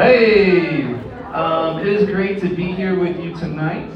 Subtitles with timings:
[0.00, 0.82] Hey,
[1.34, 3.86] um, it is great to be here with you tonight.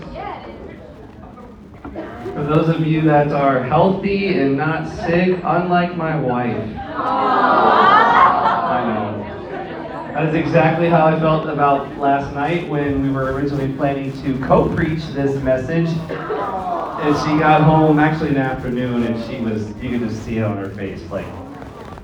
[2.34, 6.76] For those of you that are healthy and not sick, unlike my wife.
[6.94, 10.12] I know.
[10.12, 14.38] That is exactly how I felt about last night when we were originally planning to
[14.46, 15.88] co-preach this message.
[15.88, 20.36] And she got home actually in the afternoon and she was, you could just see
[20.36, 21.24] it on her face, like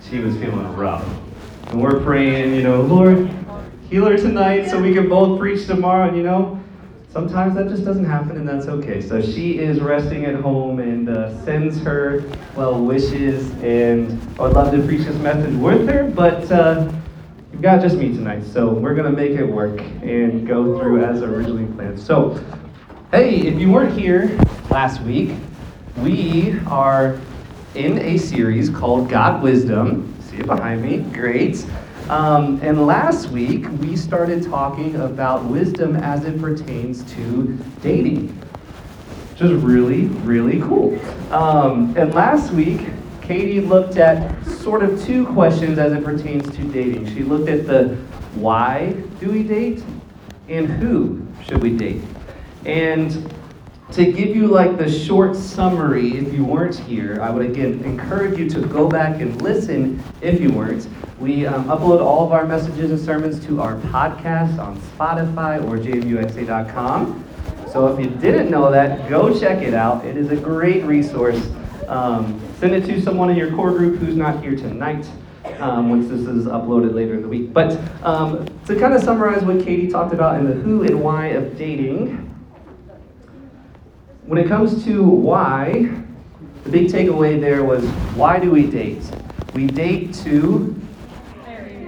[0.09, 1.07] she was feeling rough.
[1.67, 3.31] And we're praying, you know, Lord,
[3.91, 6.09] heal her tonight so we can both preach tomorrow.
[6.09, 6.63] And you know,
[7.11, 9.01] sometimes that just doesn't happen and that's okay.
[9.01, 12.23] So she is resting at home and uh, sends her
[12.55, 13.51] well wishes.
[13.63, 16.91] And I would love to preach this message with her, but uh,
[17.53, 18.45] you've got just me tonight.
[18.45, 21.99] So we're going to make it work and go through as originally planned.
[21.99, 22.43] So,
[23.11, 24.39] hey, if you weren't here
[24.71, 25.37] last week,
[25.99, 27.19] we are
[27.75, 30.99] in a series called Got Wisdom See it behind me.
[31.13, 31.67] Great.
[32.11, 38.31] Um, and last week, we started talking about wisdom as it pertains to dating,
[39.31, 40.99] which is really, really cool.
[41.33, 42.89] Um, and last week,
[43.23, 47.07] Katie looked at sort of two questions as it pertains to dating.
[47.15, 47.95] She looked at the
[48.35, 49.85] why do we date
[50.49, 52.03] and who should we date.
[52.67, 53.33] And
[53.93, 58.39] to give you like the short summary if you weren't here i would again encourage
[58.39, 60.89] you to go back and listen if you weren't.
[61.19, 65.77] We um, upload all of our messages and sermons to our podcast on spotify or
[65.77, 67.25] jmuxa.com
[67.73, 70.05] so if you didn't know that go check it out.
[70.05, 71.41] It is a great resource.
[71.87, 75.09] Um, send it to someone in your core group who's not here tonight
[75.61, 77.53] um, once this is uploaded later in the week.
[77.53, 81.29] But um, to kind of summarize what katie talked about in the who and why
[81.29, 82.30] of dating
[84.27, 85.91] when it comes to why,
[86.65, 89.03] the big takeaway there was why do we date?
[89.55, 90.77] We date to.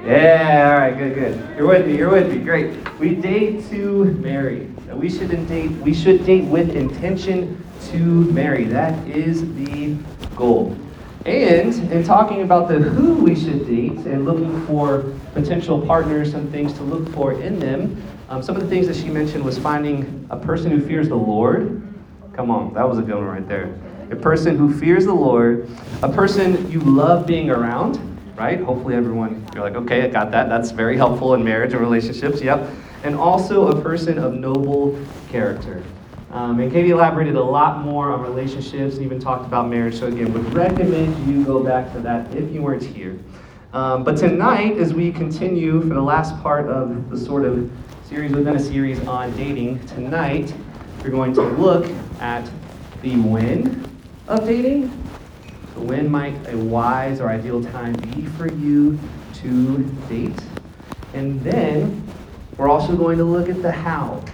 [0.04, 1.56] Yeah, all right, good, good.
[1.56, 2.98] You're with me, you're with me, great.
[2.98, 4.66] We date to marry.
[4.92, 7.96] We shouldn't date, we should date with intention to
[8.32, 8.64] marry.
[8.64, 9.96] That is the
[10.34, 10.76] goal.
[11.24, 16.50] And in talking about the who we should date and looking for potential partners and
[16.50, 19.56] things to look for in them, um, some of the things that she mentioned was
[19.56, 21.81] finding a person who fears the Lord,
[22.32, 23.74] Come on, that was a good one right there.
[24.10, 25.68] A person who fears the Lord,
[26.02, 28.00] a person you love being around,
[28.36, 28.60] right?
[28.60, 30.48] Hopefully, everyone, you're like, okay, I got that.
[30.48, 32.68] That's very helpful in marriage and relationships, yep.
[33.04, 34.98] And also a person of noble
[35.28, 35.82] character.
[36.30, 39.98] Um, and Katie elaborated a lot more on relationships and even talked about marriage.
[39.98, 43.18] So, again, would recommend you go back to that if you weren't here.
[43.74, 47.70] Um, but tonight, as we continue for the last part of the sort of
[48.06, 50.54] series within a series on dating, tonight
[51.02, 51.86] we're going to look
[52.20, 52.48] at
[53.02, 53.90] the when
[54.28, 54.88] of dating.
[55.74, 58.98] So when might a wise or ideal time be for you
[59.34, 60.38] to date?
[61.12, 62.06] And then
[62.56, 64.24] we're also going to look at the how.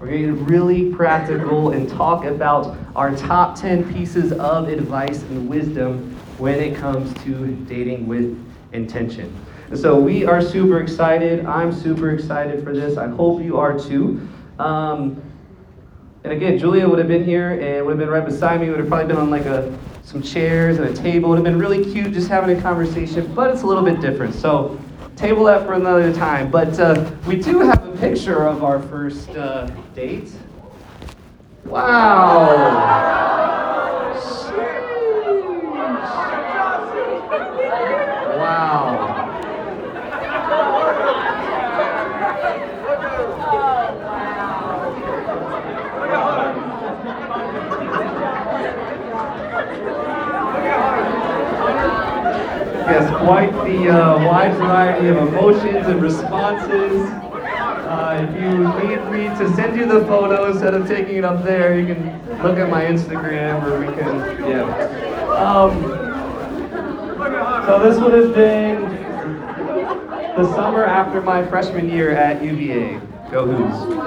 [0.00, 5.22] We're going to get really practical and talk about our top 10 pieces of advice
[5.22, 8.36] and wisdom when it comes to dating with
[8.72, 9.32] intention.
[9.70, 11.46] And so we are super excited.
[11.46, 12.96] I'm super excited for this.
[12.96, 14.26] I hope you are too.
[14.58, 15.22] Um,
[16.24, 18.68] and again, Julia would have been here and would have been right beside me.
[18.70, 21.28] Would have probably been on like a some chairs and a table.
[21.30, 23.32] Would have been really cute, just having a conversation.
[23.34, 24.34] But it's a little bit different.
[24.34, 24.78] So
[25.16, 26.50] table that for another time.
[26.50, 30.32] But uh, we do have a picture of our first uh, date.
[31.64, 33.57] Wow.
[52.88, 57.10] Yes, quite the uh, wide variety of emotions and responses.
[57.88, 61.44] Uh, if you need me to send you the photo instead of taking it up
[61.44, 64.64] there, you can look at my Instagram or we can, yeah.
[65.36, 65.82] Um,
[67.66, 68.82] so this would have been
[70.36, 73.00] the summer after my freshman year at UVA.
[73.30, 73.98] Go Hoos.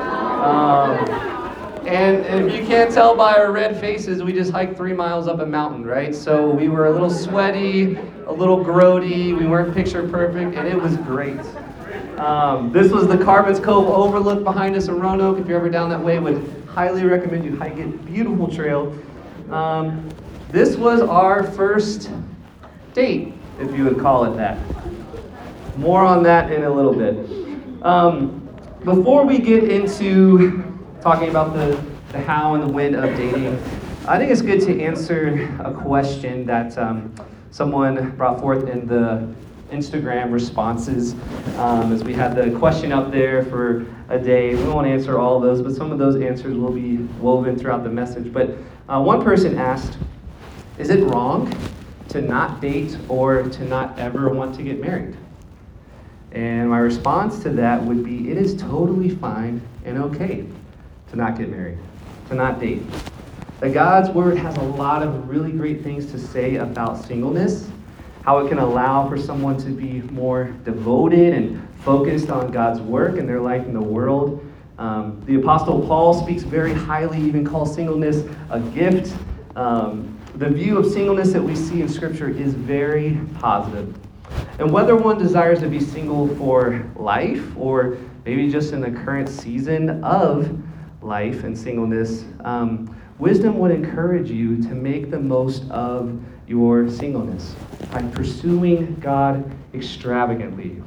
[0.41, 1.31] Um,
[1.87, 5.39] and if you can't tell by our red faces, we just hiked three miles up
[5.39, 6.15] a mountain, right?
[6.15, 7.97] So we were a little sweaty,
[8.31, 11.37] a little grody, we weren't picture perfect, and it was great.
[12.17, 15.37] Um, this was the Carvins Cove overlook behind us in Roanoke.
[15.37, 18.05] If you're ever down that way, would highly recommend you hike it.
[18.05, 18.97] Beautiful trail.
[19.49, 20.07] Um,
[20.49, 22.09] this was our first
[22.93, 24.57] date, if you would call it that.
[25.77, 27.83] More on that in a little bit.
[27.83, 28.47] Um,
[28.85, 30.63] before we get into
[31.01, 33.61] talking about the, the how and the when of dating,
[34.07, 37.13] I think it's good to answer a question that um,
[37.51, 39.27] someone brought forth in the
[39.71, 41.13] Instagram responses
[41.57, 44.55] um, as we had the question up there for a day.
[44.55, 47.83] We won't answer all of those, but some of those answers will be woven throughout
[47.83, 48.33] the message.
[48.33, 48.57] But
[48.89, 49.97] uh, one person asked,
[50.77, 51.53] Is it wrong
[52.09, 55.15] to not date or to not ever want to get married?
[56.33, 60.45] And my response to that would be it is totally fine and okay
[61.09, 61.77] to not get married,
[62.29, 62.81] to not date.
[63.61, 67.69] That God's Word has a lot of really great things to say about singleness,
[68.23, 73.17] how it can allow for someone to be more devoted and focused on God's work
[73.17, 74.43] in their life in the world.
[74.79, 79.15] Um, the Apostle Paul speaks very highly, even calls singleness a gift.
[79.55, 83.95] Um, the view of singleness that we see in Scripture is very positive.
[84.57, 89.29] And whether one desires to be single for life or maybe just in the current
[89.29, 90.59] season of
[91.03, 97.55] life and singleness, um, wisdom would encourage you to make the most of your singleness
[97.91, 100.81] by pursuing God extravagantly.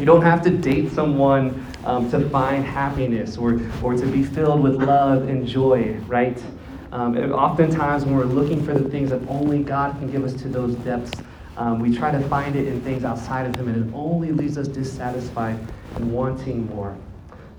[0.00, 4.64] You don't have to date someone um, to find happiness or, or to be filled
[4.64, 6.42] with love and joy, right?
[6.90, 10.48] Um, oftentimes, when we're looking for the things that only God can give us to
[10.48, 11.12] those depths,
[11.56, 14.58] um, we try to find it in things outside of Him, and it only leaves
[14.58, 15.56] us dissatisfied
[15.94, 16.96] and wanting more.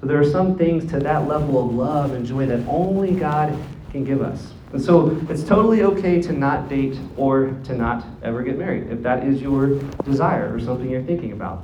[0.03, 3.57] So there are some things to that level of love and joy that only God
[3.89, 4.51] can give us.
[4.73, 9.01] And so it's totally okay to not date or to not ever get married if
[9.03, 11.63] that is your desire or something you're thinking about.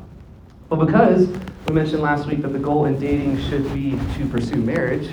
[0.69, 1.27] But because
[1.68, 5.09] we mentioned last week that the goal in dating should be to pursue marriage,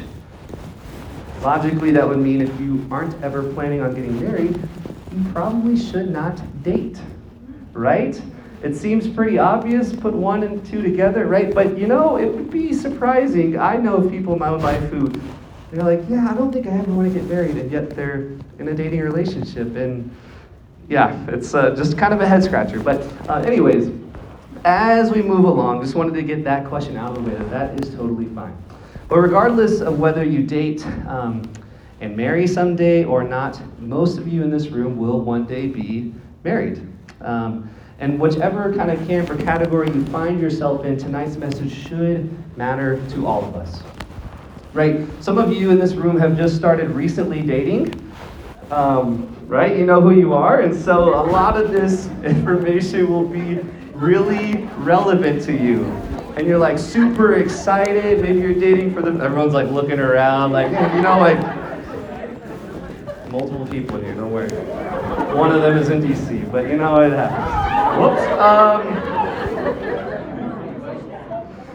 [1.42, 4.54] logically that would mean if you aren't ever planning on getting married,
[5.10, 7.00] you probably should not date,
[7.72, 8.22] right?
[8.66, 11.54] It seems pretty obvious, put one and two together, right?
[11.54, 13.56] But you know, it would be surprising.
[13.56, 15.08] I know people in my own life who
[15.70, 18.28] they're like, yeah, I don't think I ever want to get married, and yet they're
[18.58, 19.76] in a dating relationship.
[19.76, 20.10] And
[20.88, 22.80] yeah, it's uh, just kind of a head scratcher.
[22.80, 23.92] But, uh, anyways,
[24.64, 27.50] as we move along, just wanted to get that question out of the way that
[27.50, 28.56] that is totally fine.
[29.08, 31.48] But regardless of whether you date, um,
[32.00, 36.12] and marry someday or not, most of you in this room will one day be
[36.42, 36.84] married.
[37.20, 42.30] Um, and whichever kind of camp or category you find yourself in, tonight's message should
[42.56, 43.82] matter to all of us.
[44.74, 45.06] Right?
[45.22, 48.12] Some of you in this room have just started recently dating.
[48.70, 49.76] Um, right?
[49.76, 50.60] You know who you are.
[50.60, 53.60] And so a lot of this information will be
[53.94, 55.84] really relevant to you.
[56.36, 58.20] And you're like super excited.
[58.20, 59.12] Maybe you're dating for the.
[59.24, 61.38] Everyone's like looking around, like, you know, like
[63.30, 64.48] multiple people here, don't worry.
[65.34, 67.65] One of them is in DC, but you know it happens.
[67.96, 68.22] Whoops.
[68.38, 68.82] Um,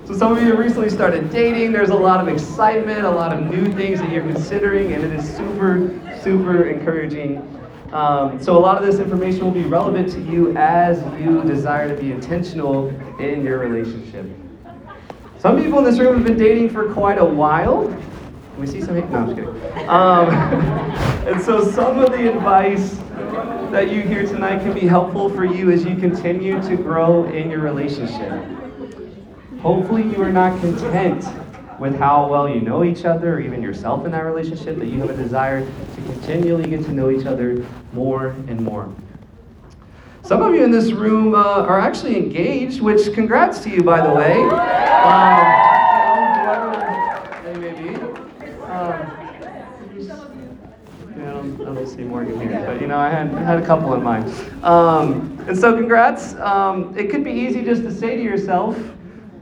[0.05, 1.71] so some of you recently started dating.
[1.71, 5.13] There's a lot of excitement, a lot of new things that you're considering, and it
[5.13, 7.39] is super, super encouraging.
[7.91, 11.93] Um, so a lot of this information will be relevant to you as you desire
[11.93, 12.89] to be intentional
[13.19, 14.27] in your relationship.
[15.39, 17.89] Some people in this room have been dating for quite a while.
[18.61, 18.95] We see some?
[18.95, 19.89] No, I'm just kidding.
[19.89, 20.29] Um,
[21.27, 22.91] and so some of the advice
[23.71, 27.49] that you hear tonight can be helpful for you as you continue to grow in
[27.49, 28.45] your relationship.
[29.61, 31.25] Hopefully, you are not content
[31.79, 34.99] with how well you know each other or even yourself in that relationship, that you
[34.99, 38.93] have a desire to continually get to know each other more and more.
[40.21, 44.05] Some of you in this room uh, are actually engaged, which congrats to you, by
[44.05, 44.39] the way.
[51.31, 54.01] Um, I don't see Morgan here, but you know, I had, had a couple in
[54.01, 54.25] mind.
[54.63, 56.35] Um, and so, congrats.
[56.35, 58.77] Um, it could be easy just to say to yourself,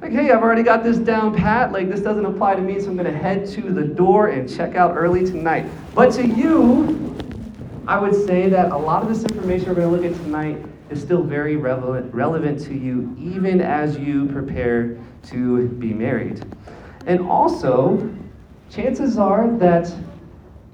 [0.01, 1.71] like, hey, I've already got this down pat.
[1.71, 4.49] Like, this doesn't apply to me, so I'm going to head to the door and
[4.49, 5.69] check out early tonight.
[5.93, 7.15] But to you,
[7.85, 10.63] I would say that a lot of this information we're going to look at tonight
[10.89, 16.43] is still very relevant, relevant to you, even as you prepare to be married.
[17.05, 18.09] And also,
[18.69, 19.93] chances are that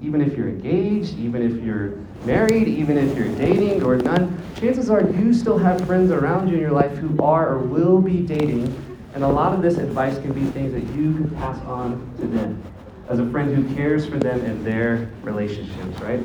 [0.06, 4.88] even if you're engaged, even if you're married, even if you're dating or none, chances
[4.88, 8.20] are you still have friends around you in your life who are or will be
[8.20, 8.72] dating.
[9.14, 12.26] And a lot of this advice can be things that you can pass on to
[12.28, 12.62] them
[13.08, 16.20] as a friend who cares for them in their relationships, right?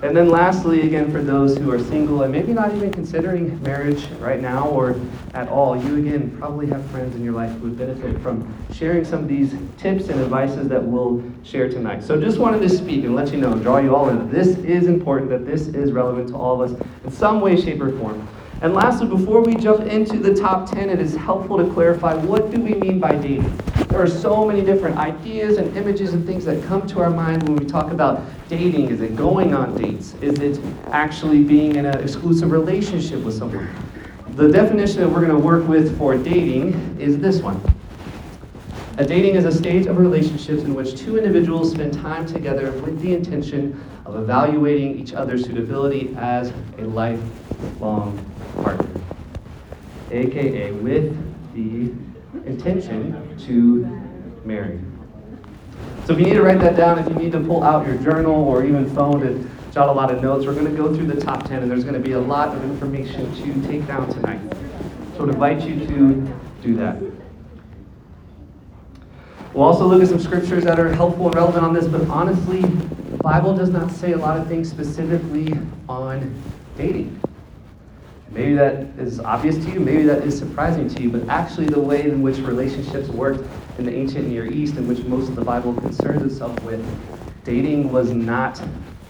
[0.00, 4.06] And then lastly, again, for those who are single and maybe not even considering marriage
[4.20, 4.94] right now or
[5.34, 9.04] at all, you again probably have friends in your life who would benefit from sharing
[9.04, 12.04] some of these tips and advices that we'll share tonight.
[12.04, 14.30] So just wanted to speak and let you know, draw you all in.
[14.30, 17.80] This is important, that this is relevant to all of us in some way, shape,
[17.80, 18.26] or form.
[18.60, 22.50] And lastly, before we jump into the top 10, it is helpful to clarify what
[22.50, 23.56] do we mean by dating?
[23.86, 27.44] There are so many different ideas and images and things that come to our mind
[27.44, 28.90] when we talk about dating.
[28.90, 30.14] Is it going on dates?
[30.20, 33.68] Is it actually being in an exclusive relationship with someone?
[34.30, 37.62] The definition that we're going to work with for dating is this one.
[38.98, 43.00] A dating is a stage of relationships in which two individuals spend time together with
[43.00, 46.84] the intention of evaluating each other's suitability as a
[47.62, 48.18] lifelong
[48.62, 48.88] partner,
[50.10, 51.16] aka with
[51.54, 51.92] the
[52.48, 53.84] intention to
[54.44, 54.78] marry.
[56.06, 57.96] So if you need to write that down, if you need to pull out your
[57.98, 61.06] journal or even phone to jot a lot of notes, we're going to go through
[61.06, 64.08] the top 10 and there's going to be a lot of information to take down
[64.10, 64.40] tonight.
[65.16, 66.96] So I'd invite you to do that.
[69.52, 72.60] We'll also look at some scriptures that are helpful and relevant on this, but honestly,
[72.62, 75.52] the Bible does not say a lot of things specifically
[75.88, 76.40] on
[76.76, 77.20] dating.
[78.38, 81.80] Maybe that is obvious to you, maybe that is surprising to you, but actually, the
[81.80, 83.44] way in which relationships worked
[83.80, 86.80] in the ancient Near East, in which most of the Bible concerns itself with,
[87.44, 88.62] dating was not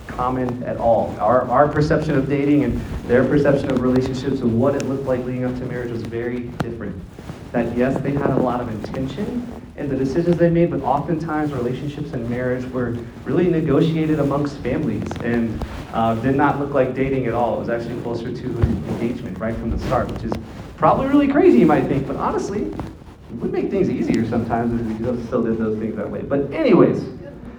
[0.07, 1.15] common at all.
[1.21, 5.23] Our, our perception of dating and their perception of relationships and what it looked like
[5.27, 6.99] leading up to marriage was very different.
[7.53, 11.53] That, yes, they had a lot of intention in the decisions they made, but oftentimes
[11.53, 12.91] relationships and marriage were
[13.25, 15.59] really negotiated amongst families and
[15.95, 17.57] uh, did not look like dating at all.
[17.57, 20.33] It was actually closer to engagement right from the start, which is
[20.77, 24.87] probably really crazy, you might think, but honestly, it would make things easier sometimes if
[24.87, 26.23] we still did those things that way.
[26.23, 27.05] But, anyways,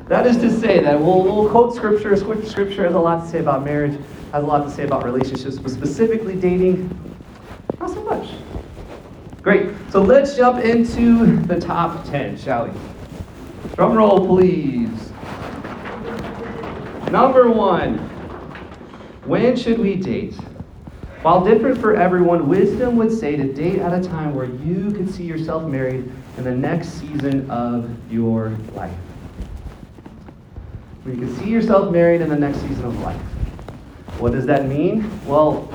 [0.07, 2.15] that is to say that we'll, we'll quote scripture.
[2.15, 3.99] Scripture has a lot to say about marriage,
[4.33, 6.89] has a lot to say about relationships, but specifically dating,
[7.79, 8.29] not so much.
[9.41, 9.71] Great.
[9.89, 12.79] So let's jump into the top 10, shall we?
[13.75, 15.11] Drum roll, please.
[17.09, 17.97] Number one,
[19.25, 20.35] when should we date?
[21.21, 25.09] While different for everyone, wisdom would say to date at a time where you could
[25.09, 28.95] see yourself married in the next season of your life.
[31.03, 33.19] Where you can see yourself married in the next season of life.
[34.19, 35.09] What does that mean?
[35.25, 35.71] Well,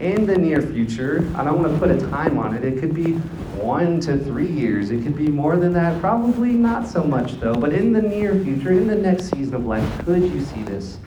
[0.00, 2.64] in the near future, I don't want to put a time on it.
[2.64, 3.12] It could be
[3.54, 4.90] one to three years.
[4.90, 6.00] It could be more than that.
[6.00, 7.54] Probably not so much, though.
[7.54, 10.98] But in the near future, in the next season of life, could you see this?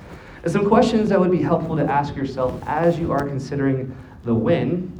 [0.43, 4.33] And some questions that would be helpful to ask yourself as you are considering the
[4.33, 4.97] when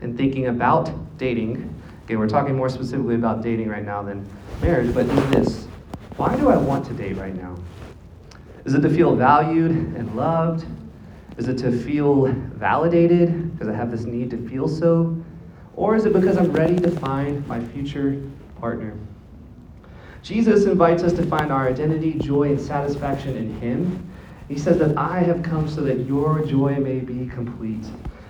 [0.00, 1.72] and thinking about dating.
[2.04, 4.28] Again, we're talking more specifically about dating right now than
[4.60, 5.66] marriage, but is this
[6.16, 7.56] why do I want to date right now?
[8.64, 10.66] Is it to feel valued and loved?
[11.38, 15.16] Is it to feel validated because I have this need to feel so?
[15.74, 18.22] Or is it because I'm ready to find my future
[18.60, 18.94] partner?
[20.22, 24.10] Jesus invites us to find our identity, joy, and satisfaction in Him.
[24.48, 27.86] He says that I have come so that your joy may be complete.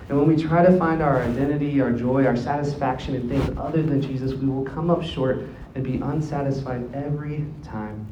[0.09, 3.81] And when we try to find our identity, our joy, our satisfaction in things other
[3.81, 5.43] than Jesus, we will come up short
[5.75, 8.07] and be unsatisfied every time.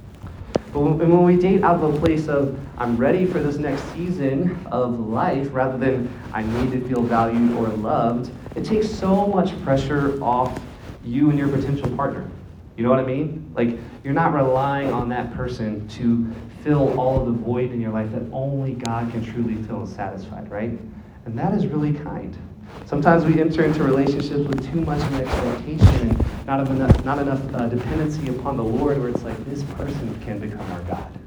[0.71, 4.57] But when we date out of a place of, I'm ready for this next season
[4.71, 9.61] of life, rather than I need to feel valued or loved, it takes so much
[9.63, 10.57] pressure off
[11.03, 12.29] you and your potential partner.
[12.77, 13.51] You know what I mean?
[13.53, 17.91] Like, you're not relying on that person to fill all of the void in your
[17.91, 20.79] life that only God can truly fill and satisfy, right?
[21.25, 22.37] And that is really kind.
[22.85, 27.19] Sometimes we enter into relationships with too much of an expectation and not enough, not
[27.19, 31.19] enough uh, dependency upon the Lord, where it's like this person can become our God.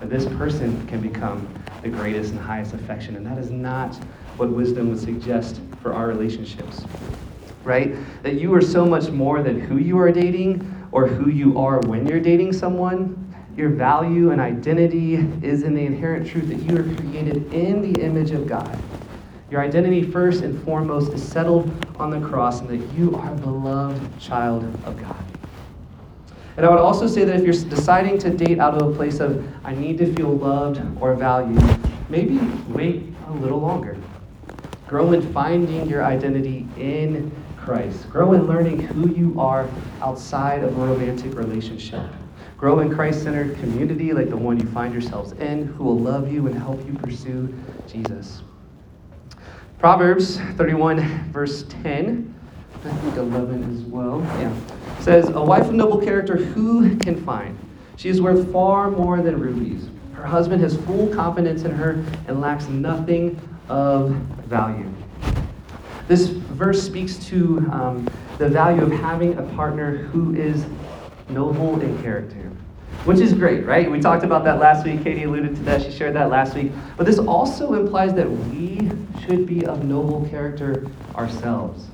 [0.00, 3.16] Or this person can become the greatest and highest affection.
[3.16, 3.96] And that is not
[4.36, 6.84] what wisdom would suggest for our relationships.
[7.64, 7.96] Right?
[8.22, 11.80] That you are so much more than who you are dating or who you are
[11.80, 13.16] when you're dating someone.
[13.56, 18.00] Your value and identity is in the inherent truth that you are created in the
[18.00, 18.78] image of God.
[19.50, 23.36] Your identity, first and foremost, is settled on the cross and that you are a
[23.36, 25.24] beloved child of God.
[26.56, 29.18] And I would also say that if you're deciding to date out of a place
[29.18, 31.62] of, I need to feel loved or valued,
[32.08, 32.38] maybe
[32.68, 33.96] wait a little longer.
[34.86, 38.08] Grow in finding your identity in Christ.
[38.10, 39.68] Grow in learning who you are
[40.00, 42.04] outside of a romantic relationship.
[42.56, 46.30] Grow in Christ centered community like the one you find yourselves in, who will love
[46.30, 47.52] you and help you pursue
[47.88, 48.42] Jesus.
[49.80, 52.34] Proverbs 31, verse 10,
[52.84, 54.54] I think 11 as well, yeah,
[54.98, 57.58] says, A wife of noble character, who can find?
[57.96, 59.88] She is worth far more than rubies.
[60.12, 61.92] Her husband has full confidence in her
[62.28, 64.10] and lacks nothing of
[64.46, 64.86] value.
[66.08, 68.06] This verse speaks to um,
[68.36, 70.66] the value of having a partner who is
[71.30, 72.50] noble in character,
[73.04, 73.90] which is great, right?
[73.90, 75.02] We talked about that last week.
[75.02, 75.82] Katie alluded to that.
[75.82, 76.70] She shared that last week.
[76.96, 78.90] But this also implies that we
[79.22, 81.86] should be of noble character ourselves.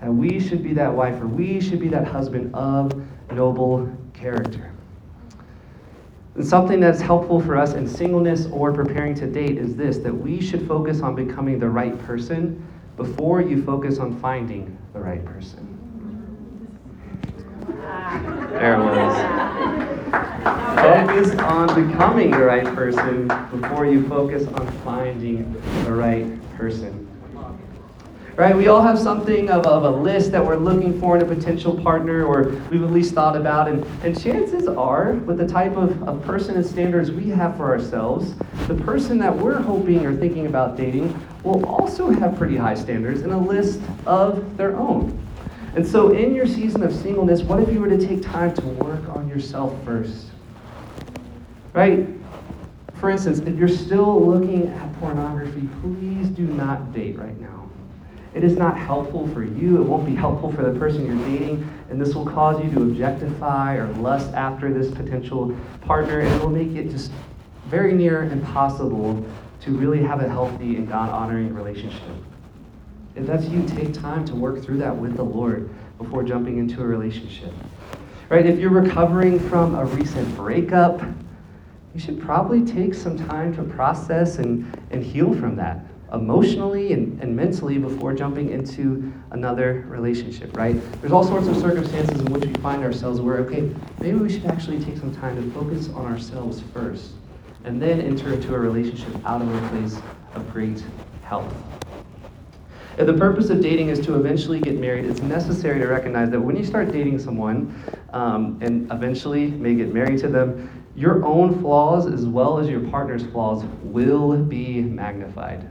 [0.00, 2.92] And we should be that wife, or we should be that husband of
[3.32, 4.72] noble character.
[6.34, 10.14] And something that's helpful for us in singleness or preparing to date is this that
[10.14, 12.64] we should focus on becoming the right person
[12.96, 15.64] before you focus on finding the right person.
[17.66, 19.47] There it was.
[20.10, 25.52] Focus on becoming the right person before you focus on finding
[25.84, 27.04] the right person.
[28.36, 28.56] Right?
[28.56, 31.76] We all have something of, of a list that we're looking for in a potential
[31.82, 33.66] partner or we've at least thought about.
[33.66, 37.64] And, and chances are, with the type of, of person and standards we have for
[37.64, 38.34] ourselves,
[38.68, 43.22] the person that we're hoping or thinking about dating will also have pretty high standards
[43.22, 45.18] and a list of their own.
[45.78, 48.62] And so, in your season of singleness, what if you were to take time to
[48.66, 50.26] work on yourself first?
[51.72, 52.08] Right?
[52.94, 57.70] For instance, if you're still looking at pornography, please do not date right now.
[58.34, 59.80] It is not helpful for you.
[59.80, 61.70] It won't be helpful for the person you're dating.
[61.90, 66.18] And this will cause you to objectify or lust after this potential partner.
[66.18, 67.12] And it will make it just
[67.66, 69.24] very near impossible
[69.60, 72.02] to really have a healthy and God honoring relationship.
[73.18, 76.80] If that's you, take time to work through that with the Lord before jumping into
[76.80, 77.52] a relationship.
[78.28, 78.46] Right?
[78.46, 81.02] If you're recovering from a recent breakup,
[81.94, 87.20] you should probably take some time to process and, and heal from that emotionally and,
[87.20, 90.76] and mentally before jumping into another relationship, right?
[91.00, 94.46] There's all sorts of circumstances in which we find ourselves where, okay, maybe we should
[94.46, 97.10] actually take some time to focus on ourselves first
[97.64, 100.00] and then enter into a relationship out of a place
[100.36, 100.84] of great
[101.24, 101.52] health.
[102.98, 106.40] If the purpose of dating is to eventually get married, it's necessary to recognize that
[106.40, 107.72] when you start dating someone
[108.12, 112.80] um, and eventually may get married to them, your own flaws as well as your
[112.90, 115.64] partner's flaws will be magnified.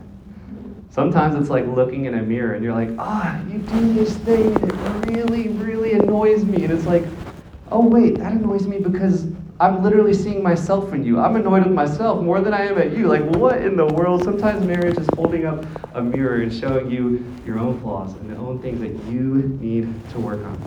[0.90, 4.54] Sometimes it's like looking in a mirror and you're like, ah, you do this thing
[4.56, 6.64] it really, really annoys me.
[6.64, 7.04] And it's like,
[7.74, 9.26] oh, wait, that annoys me because
[9.60, 11.20] I'm literally seeing myself in you.
[11.20, 13.08] I'm annoyed with myself more than I am at you.
[13.08, 14.24] Like, what in the world?
[14.24, 18.38] Sometimes marriage is holding up a mirror and showing you your own flaws and the
[18.38, 20.62] own things that you need to work on.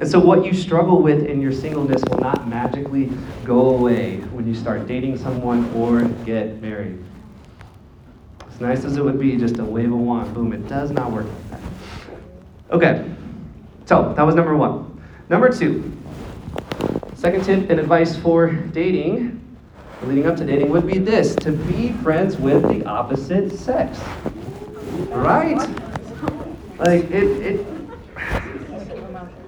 [0.00, 3.10] And so, what you struggle with in your singleness will not magically
[3.44, 7.02] go away when you start dating someone or get married.
[8.46, 11.10] As nice as it would be just a wave a wand, boom, it does not
[11.10, 11.60] work like that.
[12.70, 13.10] Okay,
[13.86, 15.02] so that was number one.
[15.30, 15.97] Number two,
[17.18, 19.44] Second tip and advice for dating,
[20.02, 23.98] leading up to dating, would be this to be friends with the opposite sex.
[25.08, 25.58] Right?
[26.78, 27.66] Like, it, it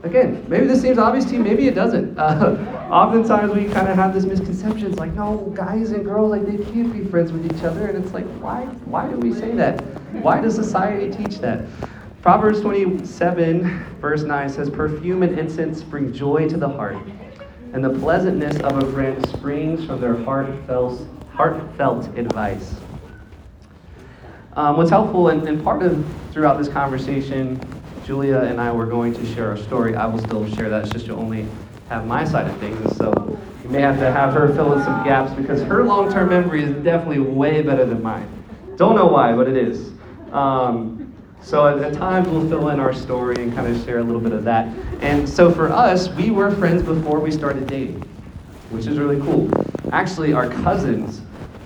[0.02, 2.18] again, maybe this seems obvious to you, maybe it doesn't.
[2.18, 2.56] Uh,
[2.90, 4.88] oftentimes we kind of have this misconception.
[4.88, 7.86] It's like, no, guys and girls, like, they can't be friends with each other.
[7.86, 9.80] And it's like, why, why do we say that?
[10.24, 11.66] Why does society teach that?
[12.20, 16.98] Proverbs 27, verse 9 says, Perfume and incense bring joy to the heart
[17.72, 22.74] and the pleasantness of a friend springs from their heartfelt, heartfelt advice.
[24.54, 27.60] Um, what's helpful, and, and part of throughout this conversation,
[28.04, 29.94] Julia and I were going to share our story.
[29.94, 30.82] I will still share that.
[30.84, 31.46] It's just you'll only
[31.88, 35.04] have my side of things, so you may have to have her fill in some
[35.04, 38.28] gaps because her long-term memory is definitely way better than mine.
[38.76, 39.92] Don't know why, but it is.
[40.32, 40.99] Um,
[41.42, 44.20] so at, at, times we'll fill in our story and kind of share a little
[44.20, 44.68] bit of that.
[45.00, 48.00] And so for us, we were friends before we started dating,
[48.70, 49.50] which is really cool.
[49.92, 51.22] Actually, our cousins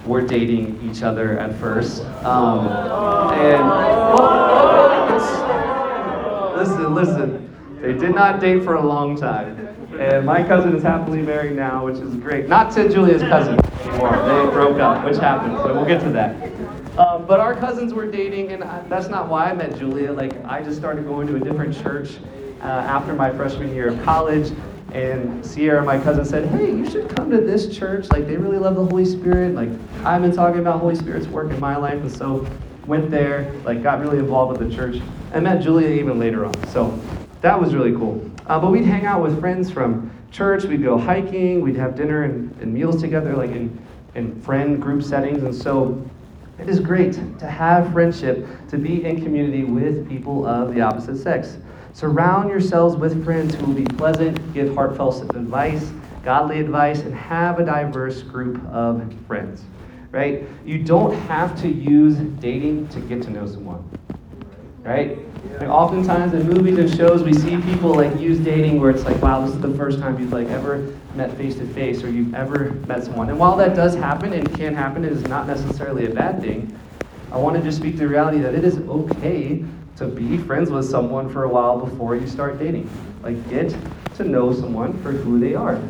[0.06, 2.02] were dating each other at first.
[2.24, 2.68] Um,
[3.32, 3.64] and
[6.56, 9.60] listen, listen, they did not date for a long time.
[9.98, 12.48] And my cousin is happily married now, which is great.
[12.48, 14.16] Not to Julia's cousin anymore.
[14.16, 15.56] They broke up, which happened.
[15.58, 16.50] So we'll get to that.
[17.26, 20.12] But our cousins were dating, and I, that's not why I met Julia.
[20.12, 22.18] Like, I just started going to a different church
[22.60, 24.52] uh, after my freshman year of college.
[24.92, 28.10] And Sierra, my cousin, said, Hey, you should come to this church.
[28.10, 29.54] Like, they really love the Holy Spirit.
[29.54, 29.70] Like,
[30.04, 32.00] I've been talking about Holy Spirit's work in my life.
[32.00, 32.46] And so,
[32.86, 35.00] went there, like, got really involved with the church,
[35.32, 36.68] and met Julia even later on.
[36.68, 36.98] So,
[37.40, 38.30] that was really cool.
[38.46, 40.64] Uh, but we'd hang out with friends from church.
[40.64, 41.62] We'd go hiking.
[41.62, 43.76] We'd have dinner and, and meals together, like in,
[44.14, 45.42] in friend group settings.
[45.42, 46.08] And so,
[46.58, 51.16] it is great to have friendship, to be in community with people of the opposite
[51.16, 51.56] sex.
[51.92, 55.92] Surround yourselves with friends who will be pleasant, give heartfelt advice,
[56.24, 59.62] godly advice, and have a diverse group of friends.
[60.10, 60.48] Right?
[60.64, 63.88] You don't have to use dating to get to know someone.
[64.84, 65.18] right?
[65.58, 69.20] Like oftentimes in movies and shows, we see people like use dating where it's like,
[69.20, 72.34] wow, this is the first time you've like ever met face to face or you've
[72.34, 73.28] ever met someone.
[73.30, 76.78] And while that does happen and can happen, it is not necessarily a bad thing.
[77.30, 79.64] I want to just speak to the reality that it is okay
[79.96, 82.88] to be friends with someone for a while before you start dating.
[83.22, 83.74] Like get
[84.16, 85.80] to know someone for who they are.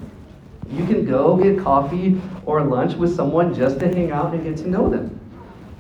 [0.70, 4.56] You can go get coffee or lunch with someone just to hang out and get
[4.58, 5.20] to know them.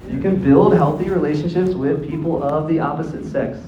[0.08, 3.58] You can build healthy relationships with people of the opposite sex.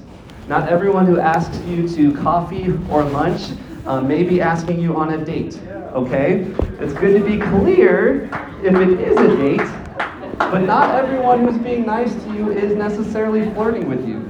[0.47, 3.51] Not everyone who asks you to coffee or lunch
[3.85, 5.59] uh, may be asking you on a date,
[5.97, 6.45] okay?
[6.79, 8.25] It's good to be clear
[8.63, 13.51] if it is a date, but not everyone who's being nice to you is necessarily
[13.53, 14.23] flirting with you.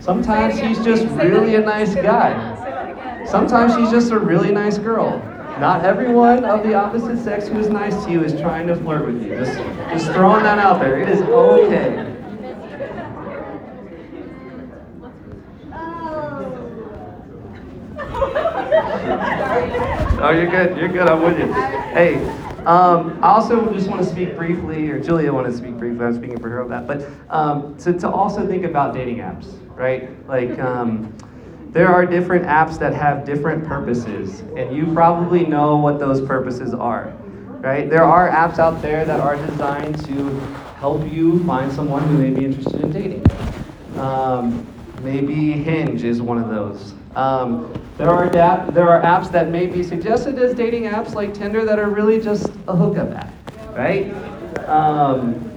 [0.00, 3.24] Sometimes he's just really a nice guy.
[3.24, 5.18] Sometimes she's just a really nice girl.
[5.60, 9.06] Not everyone of the opposite sex who is nice to you is trying to flirt
[9.06, 9.30] with you.
[9.36, 9.56] Just,
[9.90, 11.00] just throwing that out there.
[11.00, 12.15] It is okay.
[20.26, 20.76] Oh, you're good.
[20.76, 21.08] You're good.
[21.08, 21.52] I'm with you.
[21.52, 22.16] Hey,
[22.64, 26.04] um, I also just want to speak briefly, or Julia wanted to speak briefly.
[26.04, 29.46] I'm speaking for her on that, but um, to, to also think about dating apps,
[29.76, 30.10] right?
[30.26, 31.16] Like, um,
[31.70, 36.74] there are different apps that have different purposes, and you probably know what those purposes
[36.74, 37.14] are,
[37.60, 37.88] right?
[37.88, 40.28] There are apps out there that are designed to
[40.80, 43.24] help you find someone who may be interested in dating.
[43.96, 44.66] Um,
[45.02, 46.94] maybe Hinge is one of those.
[47.16, 51.32] Um, there are da- there are apps that may be suggested as dating apps like
[51.32, 53.32] Tinder that are really just a hookup app,
[53.74, 54.12] right?
[54.68, 55.50] Um,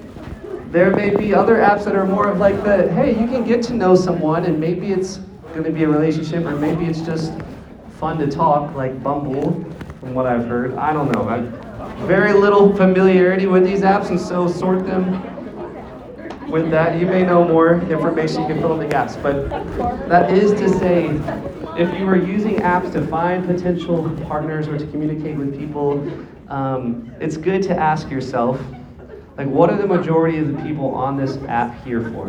[0.71, 3.61] there may be other apps that are more of like the hey, you can get
[3.63, 5.17] to know someone and maybe it's
[5.51, 7.33] going to be a relationship, or maybe it's just
[7.99, 9.51] fun to talk, like Bumble,
[9.99, 10.75] from what I've heard.
[10.75, 11.27] I don't know.
[11.27, 11.69] I've
[12.07, 15.38] very little familiarity with these apps, and so sort them
[16.49, 16.99] with that.
[16.99, 19.15] You may know more information, you can fill in the gaps.
[19.15, 19.49] But
[20.09, 21.07] that is to say,
[21.77, 26.05] if you are using apps to find potential partners or to communicate with people,
[26.49, 28.59] um, it's good to ask yourself,
[29.37, 32.27] like, what are the majority of the people on this app here for?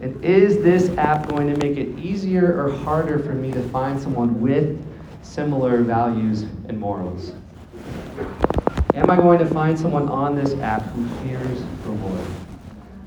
[0.00, 4.00] And is this app going to make it easier or harder for me to find
[4.00, 4.82] someone with
[5.22, 7.32] similar values and morals?
[8.94, 11.62] Am I going to find someone on this app who fears
[12.02, 12.26] Lord,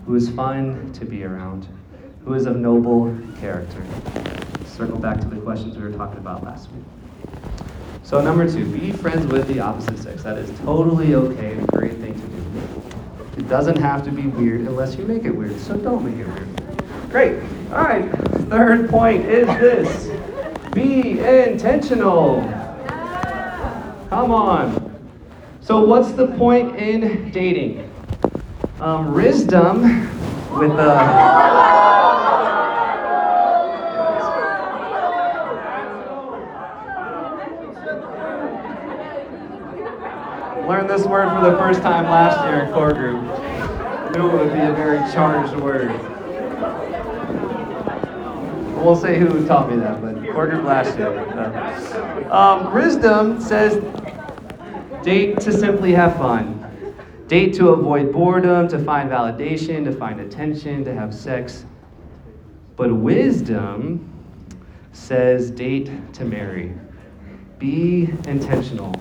[0.05, 1.67] who is fun to be around,
[2.23, 3.83] who is of noble character?
[4.65, 6.83] Circle back to the questions we were talking about last week.
[8.03, 10.23] So, number two, be friends with the opposite sex.
[10.23, 13.39] That is totally okay and a great thing to do.
[13.39, 16.27] It doesn't have to be weird unless you make it weird, so don't make it
[16.27, 17.09] weird.
[17.11, 17.43] Great.
[17.71, 18.09] All right.
[18.49, 20.09] Third point is this
[20.73, 22.41] be intentional.
[24.09, 24.89] Come on.
[25.61, 27.88] So, what's the point in dating?
[28.81, 29.81] Um, wisdom
[30.57, 31.49] with the.
[40.65, 43.21] Learned this word for the first time last year in core group.
[44.15, 45.89] Knew it would be a very charged word.
[48.77, 51.19] We'll say who taught me that, but Porter last year.
[52.31, 53.83] Um, wisdom says
[55.03, 56.58] date to simply have fun.
[57.29, 61.63] Date to avoid boredom, to find validation, to find attention, to have sex.
[62.75, 64.09] But wisdom
[64.93, 66.73] says date to marry.
[67.59, 68.95] Be intentional.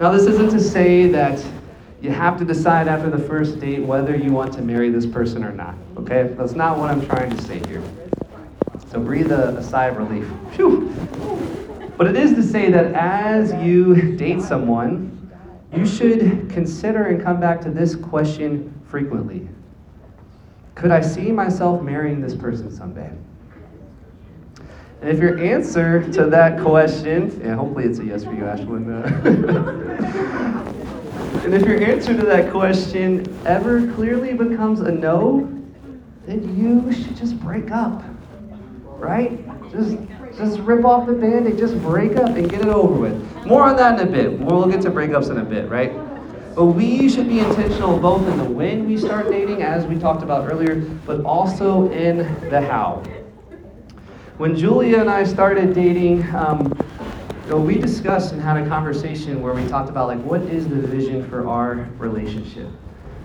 [0.00, 1.44] Now, this isn't to say that
[2.00, 5.44] you have to decide after the first date whether you want to marry this person
[5.44, 5.74] or not.
[5.98, 6.32] Okay?
[6.38, 7.82] That's not what I'm trying to say here.
[8.90, 10.26] So breathe a, a sigh of relief.
[11.98, 15.25] But it is to say that as you date someone,
[15.74, 19.48] you should consider and come back to this question frequently
[20.74, 23.10] Could I see myself marrying this person someday?
[25.00, 28.88] And if your answer to that question, and hopefully it's a yes for you, Ashlyn.
[28.88, 29.06] Uh,
[31.44, 35.52] and if your answer to that question ever clearly becomes a no,
[36.24, 38.02] then you should just break up
[38.98, 39.44] right?
[39.70, 39.96] Just
[40.36, 43.46] just rip off the band-aid, just break up and get it over with.
[43.46, 44.38] More on that in a bit.
[44.38, 45.94] We'll get to breakups in a bit, right?
[46.54, 50.22] But we should be intentional both in the when we start dating, as we talked
[50.22, 52.18] about earlier, but also in
[52.50, 53.02] the how.
[54.36, 56.72] When Julia and I started dating, um,
[57.44, 60.68] you know, we discussed and had a conversation where we talked about like what is
[60.68, 62.68] the vision for our relationship.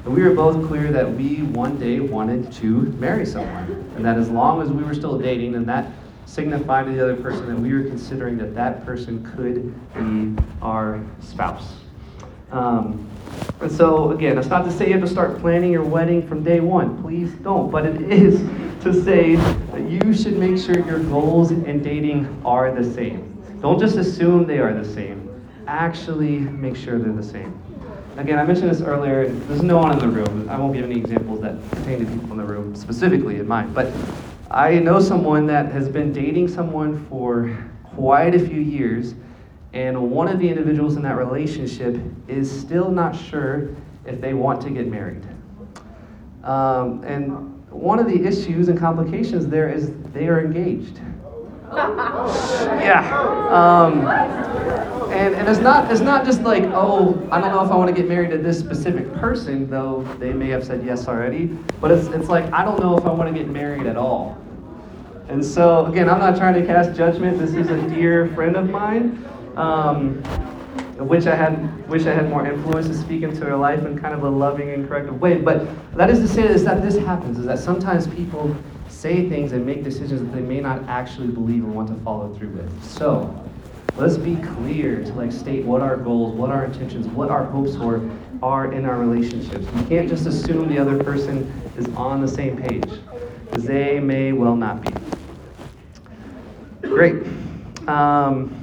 [0.03, 3.65] And we were both clear that we one day wanted to marry someone.
[3.95, 5.91] And that as long as we were still dating, and that
[6.25, 11.03] signified to the other person that we were considering that that person could be our
[11.19, 11.73] spouse.
[12.51, 13.07] Um,
[13.61, 16.43] and so, again, that's not to say you have to start planning your wedding from
[16.43, 17.01] day one.
[17.01, 17.69] Please don't.
[17.69, 18.39] But it is
[18.83, 23.27] to say that you should make sure your goals in dating are the same.
[23.61, 25.27] Don't just assume they are the same.
[25.67, 27.61] Actually, make sure they're the same.
[28.17, 29.29] Again, I mentioned this earlier.
[29.29, 30.49] There's no one in the room.
[30.49, 33.73] I won't give any examples that pertain to people in the room specifically in mind.
[33.73, 33.93] But
[34.49, 37.57] I know someone that has been dating someone for
[37.95, 39.15] quite a few years
[39.73, 41.97] and one of the individuals in that relationship
[42.27, 43.69] is still not sure
[44.05, 45.25] if they want to get married.
[46.43, 50.99] Um, and one of the issues and complications there is they are engaged.
[52.81, 53.47] yeah.
[53.49, 54.07] Um,
[55.11, 57.93] and, and it's not it's not just like oh I don't know if I want
[57.93, 61.45] to get married to this specific person though they may have said yes already
[61.79, 64.37] but it's it's like I don't know if I want to get married at all
[65.27, 68.69] and so again I'm not trying to cast judgment this is a dear friend of
[68.69, 69.23] mine
[69.57, 70.23] um,
[70.97, 74.13] which I had wish I had more influence to speak into her life in kind
[74.13, 75.37] of a loving and corrective way.
[75.37, 78.55] But that is to say is that this happens, is that sometimes people
[79.01, 82.31] say things and make decisions that they may not actually believe or want to follow
[82.35, 82.83] through with.
[82.83, 83.43] So
[83.97, 87.75] let's be clear to like state what our goals, what our intentions, what our hopes
[87.75, 88.07] for
[88.43, 89.65] are in our relationships.
[89.73, 92.91] We can't just assume the other person is on the same page,
[93.45, 94.93] because they may well not be.
[96.83, 97.23] Great.
[97.87, 98.55] Um,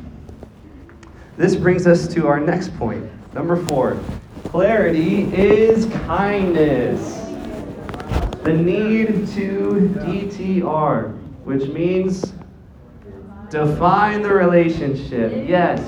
[1.37, 3.11] this brings us to our next point.
[3.35, 3.99] Number four
[4.45, 7.18] clarity is kindness.
[8.49, 11.13] The need to DTR,
[11.45, 12.33] which means
[13.51, 15.47] define the relationship.
[15.47, 15.81] Yes.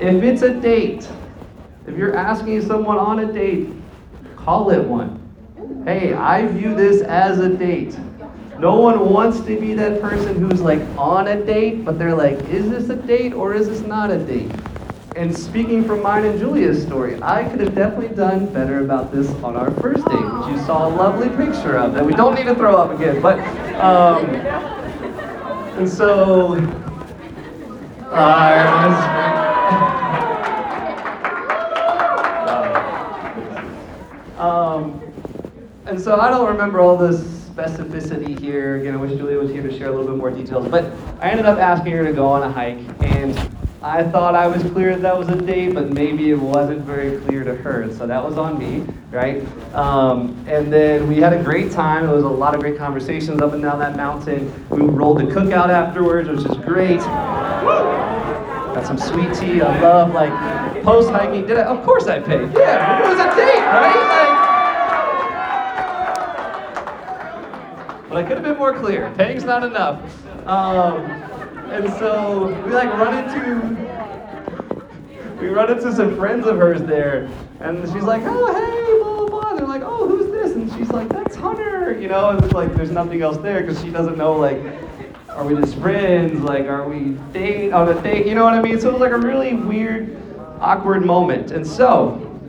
[0.00, 1.06] If it's a date,
[1.86, 3.68] if you're asking someone on a date,
[4.36, 5.20] call it one.
[5.84, 7.94] Hey, I view this as a date.
[8.58, 12.38] No one wants to be that person who's like on a date, but they're like,
[12.48, 14.50] is this a date or is this not a date?
[15.16, 19.28] And speaking from mine and Julia's story, I could have definitely done better about this
[19.44, 22.46] on our first date, which you saw a lovely picture of that we don't need
[22.46, 23.22] to throw up again.
[23.22, 23.38] But,
[23.78, 24.26] um,
[25.78, 26.54] and so,
[28.10, 28.74] uh,
[34.42, 35.00] um,
[35.86, 38.80] and so I don't remember all this specificity here.
[38.80, 40.66] Again, I wish Julia was here to share a little bit more details.
[40.68, 43.38] But I ended up asking her to go on a hike, and
[43.84, 47.44] I thought I was clear that was a date, but maybe it wasn't very clear
[47.44, 47.92] to her.
[47.92, 49.46] So that was on me, right?
[49.74, 52.08] Um, and then we had a great time.
[52.08, 54.50] It was a lot of great conversations up and down that mountain.
[54.70, 57.00] We rolled the cookout afterwards, which is great.
[57.00, 59.60] Got some sweet tea.
[59.60, 60.32] I love like
[60.82, 61.46] post hiking.
[61.46, 61.64] Did I?
[61.64, 62.54] Of course I paid.
[62.54, 64.00] Yeah, it was a date, right?
[68.00, 69.12] Like, but I could have been more clear.
[69.18, 70.00] Paying's not enough.
[70.46, 71.33] Um,
[71.74, 73.84] and so we like run into
[75.40, 77.28] we run into some friends of hers there,
[77.60, 79.50] and she's like, oh hey, blah blah blah.
[79.50, 80.54] And they're like, oh who's this?
[80.54, 81.98] And she's like, that's Hunter.
[82.00, 84.60] You know, and it's like there's nothing else there because she doesn't know like.
[85.30, 86.40] Are we just friends?
[86.42, 88.24] Like, are we date on a date?
[88.24, 88.80] You know what I mean?
[88.80, 90.16] So it was like a really weird,
[90.60, 91.50] awkward moment.
[91.50, 92.40] And so,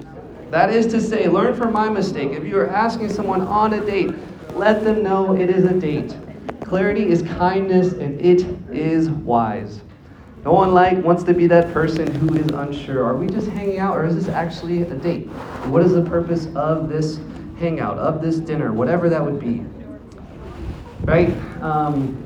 [0.52, 2.30] that is to say, learn from my mistake.
[2.34, 4.12] If you are asking someone on a date,
[4.54, 6.16] let them know it is a date.
[6.66, 9.82] Clarity is kindness and it is wise.
[10.44, 13.04] No one like wants to be that person who is unsure.
[13.04, 15.28] Are we just hanging out or is this actually a date?
[15.68, 17.20] What is the purpose of this
[17.60, 19.64] hangout, of this dinner, whatever that would be?
[21.02, 21.30] Right?
[21.62, 22.18] Um,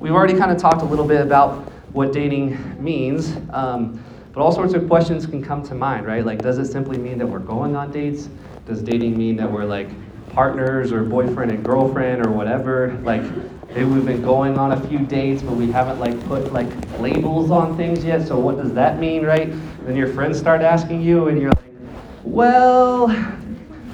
[0.00, 4.50] we've already kind of talked a little bit about what dating means, um, but all
[4.52, 6.24] sorts of questions can come to mind, right?
[6.24, 8.28] Like, does it simply mean that we're going on dates?
[8.66, 9.88] Does dating mean that we're like
[10.28, 12.98] partners or boyfriend and girlfriend or whatever.
[13.02, 13.22] Like
[13.68, 17.50] maybe we've been going on a few dates, but we haven't like put like labels
[17.50, 18.26] on things yet.
[18.26, 19.50] So what does that mean, right?
[19.84, 21.72] Then your friends start asking you, and you're like,
[22.24, 23.08] well,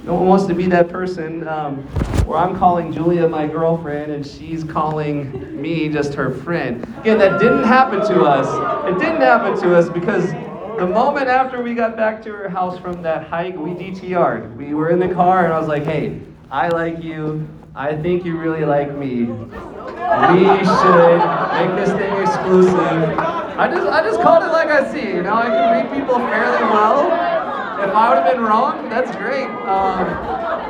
[0.05, 1.79] no one wants to be that person um,
[2.27, 6.83] where I'm calling Julia my girlfriend and she's calling me just her friend.
[6.99, 8.47] Again, that didn't happen to us.
[8.87, 10.31] It didn't happen to us because
[10.79, 14.55] the moment after we got back to her house from that hike, we DTR'd.
[14.59, 17.49] We were in the car and I was like, hey, I like you.
[17.77, 19.25] I think you really like me.
[19.25, 21.19] We should
[21.51, 23.19] make this thing exclusive.
[23.19, 25.09] I just I just called it like I see.
[25.09, 27.07] You know, I can read people fairly well.
[27.83, 29.49] If I would have been wrong, that's great.
[29.67, 30.07] Um,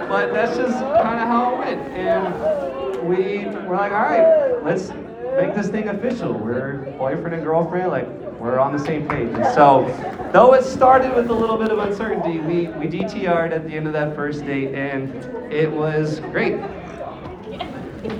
[0.08, 1.80] but that's just kind of how it went.
[1.92, 4.88] And we were like, all right, let's
[5.36, 6.32] make this thing official.
[6.32, 7.90] We're boyfriend and girlfriend.
[7.90, 8.08] Like
[8.40, 9.28] we're on the same page.
[9.28, 9.84] And so,
[10.32, 13.86] though it started with a little bit of uncertainty, we, we DTR'd at the end
[13.86, 15.14] of that first date, and
[15.52, 16.54] it was great.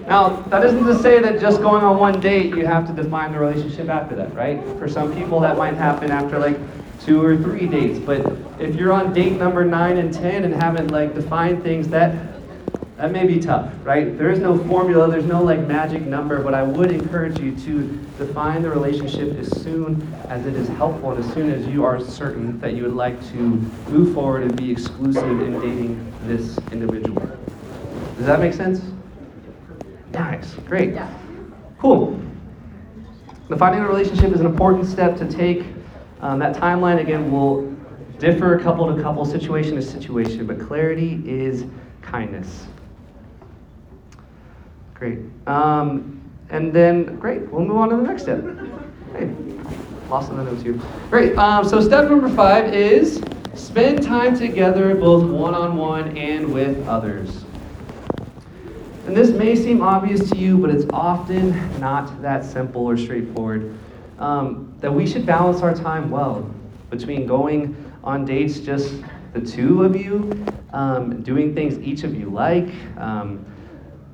[0.07, 3.33] Now, that isn't to say that just going on one date, you have to define
[3.33, 4.62] the relationship after that, right?
[4.79, 6.59] For some people, that might happen after like
[7.01, 7.99] two or three dates.
[7.99, 8.20] But
[8.59, 12.14] if you're on date number nine and 10 and haven't like defined things, that
[12.97, 14.16] that may be tough, right?
[14.16, 17.83] There is no formula, there's no like magic number, but I would encourage you to
[18.18, 22.01] define the relationship as soon as it is helpful and as soon as you are
[22.01, 23.37] certain that you would like to
[23.90, 27.20] move forward and be exclusive in dating this individual.
[28.16, 28.93] Does that make sense?
[30.14, 30.94] Nice, great.
[30.94, 31.12] Yeah.
[31.79, 32.20] Cool.
[33.59, 35.66] finding a relationship is an important step to take.
[36.20, 37.70] Um, that timeline, again, will
[38.18, 41.64] differ couple to couple, situation to situation, but clarity is
[42.00, 42.66] kindness.
[44.94, 45.18] Great.
[45.46, 48.42] Um, and then, great, we'll move on to the next step.
[49.12, 49.35] Hey,
[50.09, 50.79] lost in the notes here.
[51.11, 51.37] Great.
[51.37, 53.22] Um, so, step number five is
[53.55, 57.43] spend time together, both one on one and with others.
[59.07, 63.79] And this may seem obvious to you, but it's often not that simple or straightforward.
[64.19, 66.51] Um, that we should balance our time well
[66.88, 68.95] between going on dates, just
[69.35, 72.73] the two of you, um, doing things each of you like.
[72.97, 73.45] Um,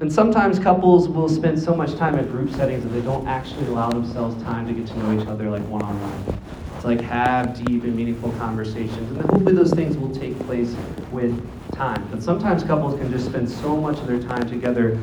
[0.00, 3.66] and sometimes couples will spend so much time at group settings that they don't actually
[3.66, 6.80] allow themselves time to get to know each other like one on one.
[6.80, 9.10] To like have deep and meaningful conversations.
[9.10, 10.74] And hopefully those things will take place
[11.12, 12.06] with time.
[12.10, 15.00] But sometimes couples can just spend so much of their time together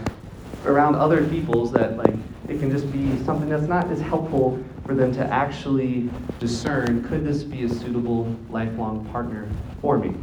[0.64, 2.14] around other people's that like
[2.48, 6.08] it can just be something that's not as helpful for them to actually
[6.40, 9.50] discern could this be a suitable lifelong partner
[9.82, 10.14] for me.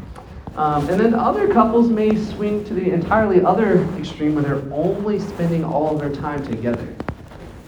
[0.55, 5.19] Um, and then other couples may swing to the entirely other extreme where they're only
[5.19, 6.87] spending all of their time together.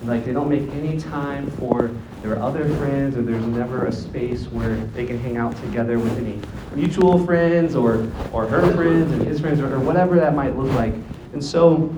[0.03, 1.91] Like they don't make any time for
[2.23, 6.17] their other friends, or there's never a space where they can hang out together with
[6.19, 6.41] any
[6.75, 10.73] mutual friends or, or her friends and his friends, or, or whatever that might look
[10.75, 10.95] like.
[11.33, 11.95] And so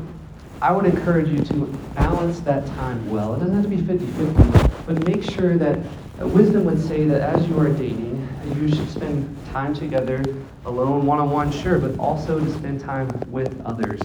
[0.60, 3.34] I would encourage you to balance that time well.
[3.34, 5.78] It doesn't have to be 50 50, but make sure that
[6.20, 10.22] uh, wisdom would say that as you are dating, you should spend time together,
[10.64, 14.00] alone, one on one, sure, but also to spend time with others.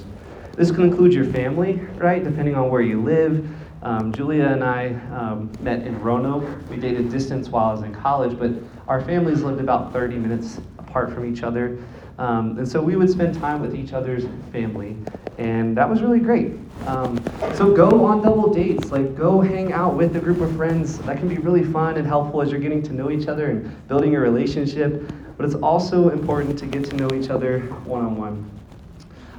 [0.56, 3.48] This can include your family, right, depending on where you live.
[3.84, 6.48] Um, Julia and I um, met in Roanoke.
[6.70, 8.52] We dated distance while I was in college, but
[8.88, 11.78] our families lived about 30 minutes apart from each other.
[12.18, 14.96] Um, and so we would spend time with each other's family,
[15.38, 16.54] and that was really great.
[16.86, 17.22] Um,
[17.56, 21.00] so go on double dates, like go hang out with a group of friends.
[21.00, 23.88] That can be really fun and helpful as you're getting to know each other and
[23.90, 25.12] building a relationship.
[25.36, 28.50] But it's also important to get to know each other one on one.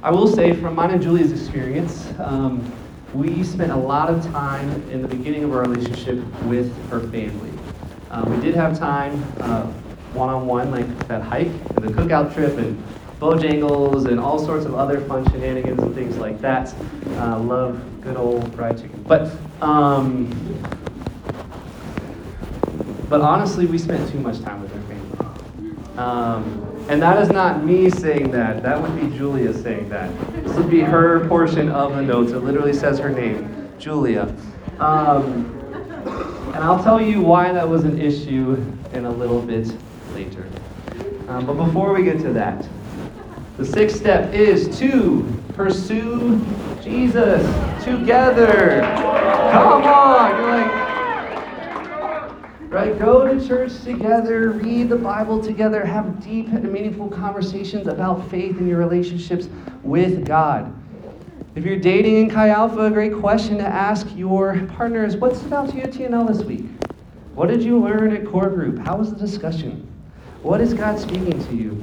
[0.03, 2.71] I will say, from mine and Julia's experience, um,
[3.15, 7.51] we spent a lot of time in the beginning of our relationship with her family.
[8.11, 9.13] Um, we did have time
[10.13, 12.81] one on one, like that hike and the cookout trip and
[13.19, 16.73] Bojangles and all sorts of other fun shenanigans and things like that.
[17.17, 19.03] Uh, love good old fried chicken.
[19.07, 20.27] But um,
[23.09, 25.97] but honestly, we spent too much time with her family.
[25.97, 28.61] Um, and that is not me saying that.
[28.61, 30.09] That would be Julia saying that.
[30.43, 32.31] This would be her portion of the notes.
[32.31, 34.35] It literally says her name, Julia.
[34.79, 35.51] Um,
[36.53, 39.75] and I'll tell you why that was an issue in a little bit
[40.13, 40.47] later.
[41.27, 42.67] Um, but before we get to that,
[43.57, 46.45] the sixth step is to pursue
[46.83, 47.41] Jesus
[47.83, 48.81] together.
[49.51, 50.35] Come on.
[50.37, 50.74] You're like,
[52.75, 52.99] right?
[52.99, 58.57] Go to church together, read the Bible together, have deep and meaningful conversations about faith
[58.57, 59.47] and your relationships
[59.81, 60.75] with God.
[61.55, 65.41] If you're dating in Chi Alpha, a great question to ask your partner is what's
[65.43, 66.65] about you at TNL this week?
[67.33, 68.79] What did you learn at core group?
[68.79, 69.89] How was the discussion?
[70.41, 71.81] What is God speaking to you?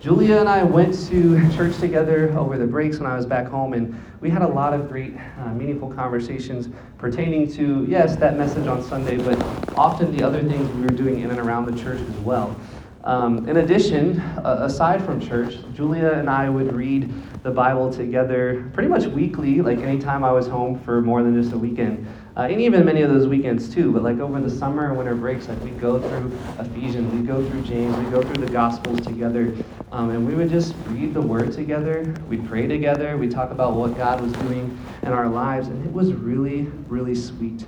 [0.00, 3.74] Julia and I went to church together over the breaks when I was back home,
[3.74, 8.66] and we had a lot of great, uh, meaningful conversations pertaining to, yes, that message
[8.66, 9.38] on Sunday, but
[9.76, 12.58] often the other things we were doing in and around the church as well.
[13.04, 18.70] Um, in addition, uh, aside from church, Julia and I would read the Bible together
[18.72, 22.06] pretty much weekly, like anytime I was home for more than just a weekend.
[22.34, 25.14] Uh, and even many of those weekends too, but like over the summer and winter
[25.14, 29.02] breaks, like we go through Ephesians, we go through James, we go through the Gospels
[29.02, 29.54] together,
[29.92, 33.74] um, and we would just read the Word together, we'd pray together, we'd talk about
[33.74, 37.66] what God was doing in our lives, and it was really, really sweet.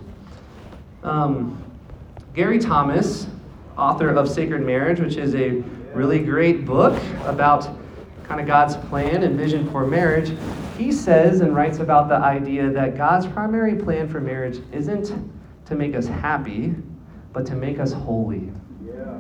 [1.03, 1.63] Um,
[2.37, 3.29] Gary Thomas,
[3.79, 5.53] author of Sacred Marriage, which is a
[5.95, 7.67] really great book about
[8.25, 10.37] kind of God's plan and vision for marriage,
[10.77, 15.15] he says and writes about the idea that God's primary plan for marriage isn't
[15.65, 16.75] to make us happy,
[17.33, 18.53] but to make us holy.
[18.85, 19.19] Yeah.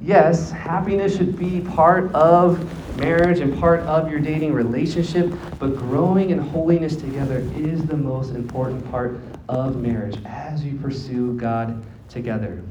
[0.00, 2.64] Yes, happiness should be part of
[2.96, 8.30] marriage and part of your dating relationship, but growing in holiness together is the most
[8.30, 9.20] important part
[9.50, 12.62] of marriage as you pursue God together.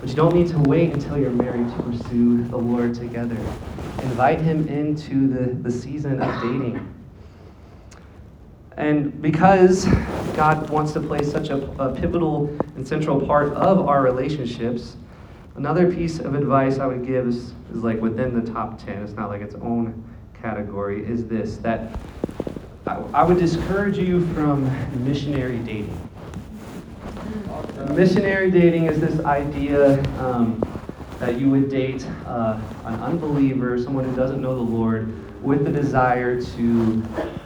[0.00, 3.36] But you don't need to wait until you're married to pursue the Lord together.
[4.02, 6.94] Invite Him into the, the season of dating.
[8.76, 9.86] And because
[10.34, 14.96] God wants to play such a, a, pivotal and central part of our relationships,
[15.54, 19.12] another piece of advice I would give is, is like within the top 10, it's
[19.12, 20.02] not like its own
[20.34, 21.98] category, is this that
[22.86, 24.64] I, I would discourage you from
[25.04, 26.10] missionary dating.
[27.94, 30.60] Missionary dating is this idea um,
[31.18, 35.12] that you would date uh, an unbeliever, someone who doesn't know the Lord,
[35.42, 37.02] with the desire to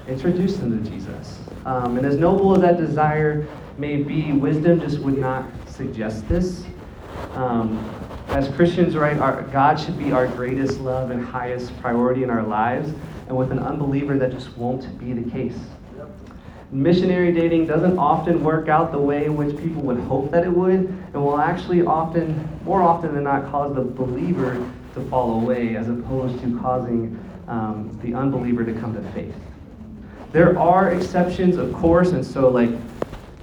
[0.07, 1.39] introduce them to Jesus.
[1.67, 3.47] Um, and as noble as that desire
[3.77, 6.65] may be, wisdom just would not suggest this.
[7.35, 7.79] Um,
[8.29, 12.43] as Christians, right, our, God should be our greatest love and highest priority in our
[12.43, 12.93] lives.
[13.27, 15.59] And with an unbeliever, that just won't be the case.
[16.71, 20.51] Missionary dating doesn't often work out the way in which people would hope that it
[20.51, 24.55] would, and will actually often, more often than not, cause the believer
[24.95, 29.35] to fall away as opposed to causing um, the unbeliever to come to faith.
[30.31, 32.71] There are exceptions, of course, and so like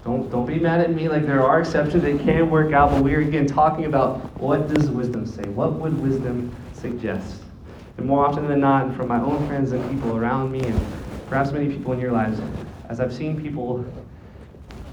[0.04, 1.10] don't don't be mad at me.
[1.10, 2.92] Like there are exceptions; they can work out.
[2.92, 5.42] But we're again talking about what does wisdom say?
[5.50, 7.42] What would wisdom suggest?
[7.98, 10.80] And more often than not, from my own friends and people around me, and
[11.28, 12.40] perhaps many people in your lives,
[12.90, 13.86] as I've seen people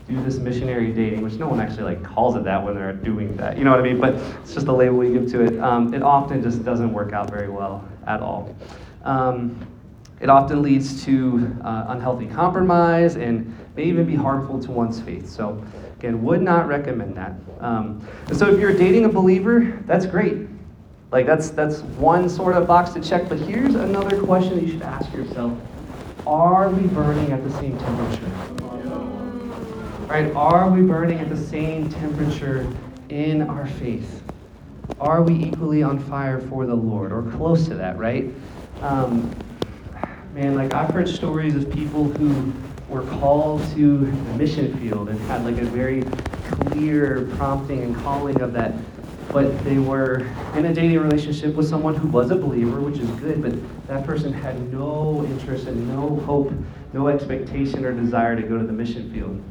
[0.08, 3.36] do this missionary dating, which no one actually like calls it that when they're doing
[3.36, 3.56] that.
[3.56, 4.00] You know what I mean?
[4.00, 5.60] But it's just the label we give to it.
[5.60, 8.54] Um, it often just doesn't work out very well at all.
[9.04, 9.66] Um,
[10.20, 15.28] it often leads to uh, unhealthy compromise and may even be harmful to one's faith.
[15.28, 15.64] So,
[15.98, 17.34] again, would not recommend that.
[17.60, 20.46] Um, and so, if you're dating a believer, that's great.
[21.10, 23.28] Like that's that's one sort of box to check.
[23.28, 25.58] But here's another question that you should ask yourself:
[26.26, 28.26] Are we burning at the same temperature?
[30.06, 30.32] Right?
[30.36, 32.66] Are we burning at the same temperature
[33.08, 34.22] in our faith?
[35.00, 37.98] Are we equally on fire for the Lord, or close to that?
[37.98, 38.30] Right?
[38.82, 39.34] Um,
[40.32, 42.52] man, like I've heard stories of people who
[42.88, 46.04] were called to the mission field and had like a very
[46.50, 48.74] clear prompting and calling of that.
[49.30, 50.18] But they were
[50.56, 53.52] in a dating relationship with someone who was a believer, which is good, but
[53.88, 56.52] that person had no interest and no hope,
[56.92, 59.42] no expectation or desire to go to the mission field.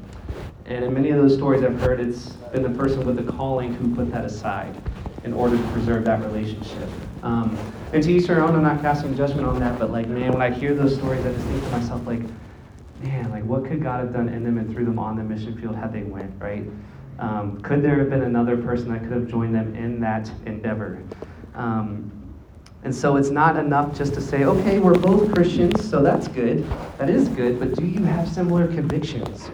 [0.65, 3.73] And in many of those stories I've heard, it's been the person with the calling
[3.73, 4.75] who put that aside
[5.23, 6.89] in order to preserve that relationship.
[7.23, 7.57] Um,
[7.93, 10.41] and to each their own, I'm not casting judgment on that, but like, man, when
[10.41, 12.21] I hear those stories, I just think to myself, like,
[13.01, 15.59] man, like, what could God have done in them and through them on the mission
[15.59, 16.63] field had they went, right?
[17.21, 21.03] Um, could there have been another person that could have joined them in that endeavor?
[21.53, 22.11] Um,
[22.83, 26.65] and so it's not enough just to say, okay, we're both Christians, so that's good.
[26.97, 29.51] That is good, but do you have similar convictions?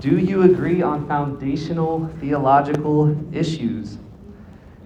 [0.00, 3.98] Do you agree on foundational theological issues?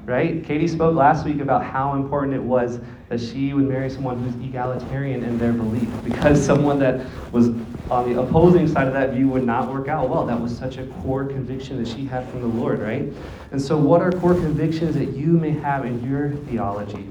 [0.04, 0.44] Right?
[0.44, 4.34] Katie spoke last week about how important it was that she would marry someone who's
[4.46, 7.48] egalitarian in their belief because someone that was
[7.90, 10.26] on the opposing side of that view would not work out well.
[10.26, 13.12] That was such a core conviction that she had from the Lord, right?
[13.52, 17.10] And so, what are core convictions that you may have in your theology?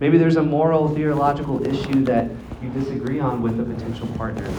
[0.00, 2.30] Maybe there's a moral, theological issue that
[2.62, 4.50] you disagree on with a potential partner.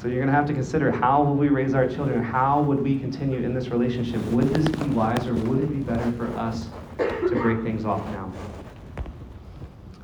[0.00, 2.22] So you're going to have to consider how will we raise our children?
[2.22, 4.24] How would we continue in this relationship?
[4.28, 8.02] Would this be wise or would it be better for us to break things off
[8.06, 8.32] now?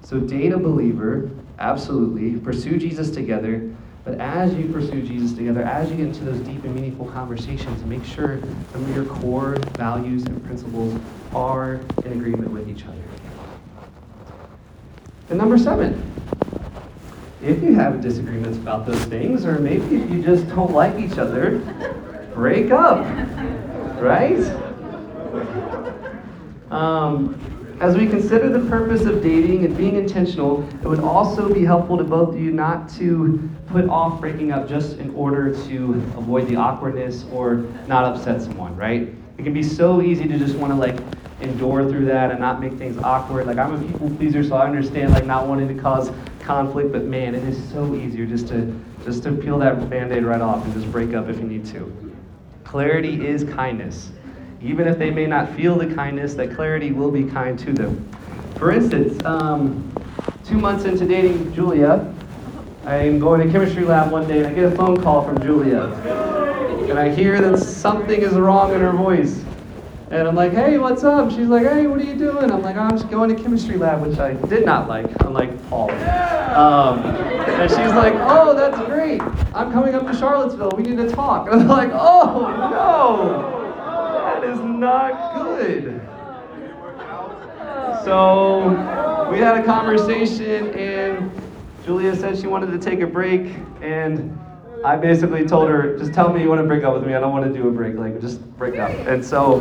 [0.03, 2.38] So date a believer, absolutely.
[2.38, 3.74] Pursue Jesus together.
[4.05, 7.82] But as you pursue Jesus together, as you get into those deep and meaningful conversations,
[7.86, 8.38] make sure
[8.72, 11.01] some of your core values and principles
[11.34, 13.03] are in agreement with each other.
[15.30, 16.15] And number seven,
[17.43, 21.18] if you have disagreements about those things, or maybe if you just don't like each
[21.18, 21.59] other,
[22.34, 23.05] break up,
[24.01, 24.41] right?
[26.70, 27.39] Um,
[27.80, 31.99] as we consider the purpose of dating and being intentional, it would also be helpful
[31.99, 36.49] to both of you not to put off breaking up just in order to avoid
[36.49, 39.14] the awkwardness or not upset someone, right?
[39.37, 40.99] It can be so easy to just want to like
[41.41, 43.47] endure through that and not make things awkward.
[43.47, 46.11] Like I'm a people pleaser, so I understand like not wanting to cause
[46.41, 50.41] conflict, but man, it is so easier just to just to peel that band-aid right
[50.41, 52.14] off and just break up if you need to.
[52.64, 54.11] Clarity is kindness.
[54.62, 58.09] Even if they may not feel the kindness, that clarity will be kind to them.
[58.57, 59.93] For instance, um,
[60.45, 62.12] two months into dating Julia,
[62.84, 65.41] I am going to chemistry lab one day and I get a phone call from
[65.43, 65.84] Julia.
[66.89, 69.45] And I hear that something is wrong in her voice.
[70.09, 71.30] And I'm like, hey, what's up?
[71.32, 72.52] She's like, hey, what are you doing?
[72.52, 75.90] I'm like, I'm just going to chemistry lab, which I did not like, unlike Paul.
[75.90, 79.20] Um, and she's like, oh, that's great.
[79.52, 80.70] I'm coming up to Charlottesville.
[80.76, 81.48] We need to talk.
[81.50, 82.40] And I'm like, oh,
[82.70, 83.52] no.
[84.12, 86.00] That is not good.
[88.04, 91.32] So we had a conversation, and
[91.84, 94.38] Julia said she wanted to take a break, and
[94.84, 97.14] I basically told her, just tell me you want to break up with me.
[97.14, 97.96] I don't want to do a break.
[97.96, 98.90] Like, just break up.
[99.06, 99.58] And so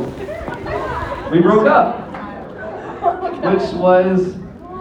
[1.31, 2.05] we broke up,
[3.43, 4.35] which was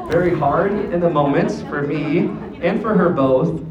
[0.08, 2.30] very hard in the moment for me
[2.60, 3.62] and for her both.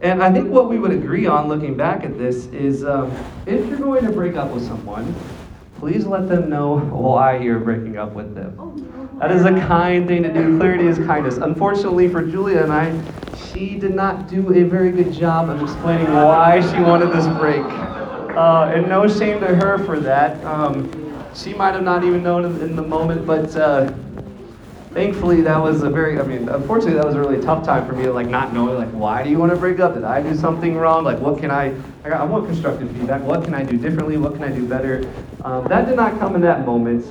[0.00, 3.12] And I think what we would agree on looking back at this is um,
[3.46, 5.14] if you're going to break up with someone,
[5.78, 8.97] please let them know why you're breaking up with them.
[9.18, 10.56] That is a kind thing to do.
[10.58, 11.38] Clarity is kindness.
[11.38, 13.02] Unfortunately for Julia and I,
[13.34, 17.64] she did not do a very good job of explaining why she wanted this break.
[18.36, 20.44] Uh, and no shame to her for that.
[20.44, 23.92] Um, she might have not even known in, the moment, but uh,
[24.94, 27.92] thankfully that was a very i mean unfortunately that was a really tough time for
[27.92, 30.34] me like not knowing like why do you want to break up did i do
[30.34, 31.66] something wrong like what can i
[32.04, 34.66] i, got, I want constructive feedback what can i do differently what can i do
[34.66, 35.12] better
[35.42, 37.04] um, that did not come in that moment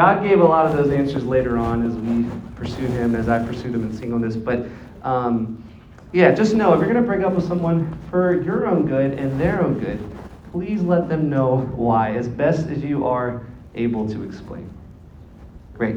[0.00, 2.24] god gave a lot of those answers later on as we
[2.54, 4.66] pursued him as i pursued him in singleness but
[5.02, 5.62] um,
[6.12, 9.18] yeah just know if you're going to break up with someone for your own good
[9.18, 9.98] and their own good
[10.52, 13.44] please let them know why as best as you are
[13.74, 14.72] able to explain
[15.80, 15.96] Great.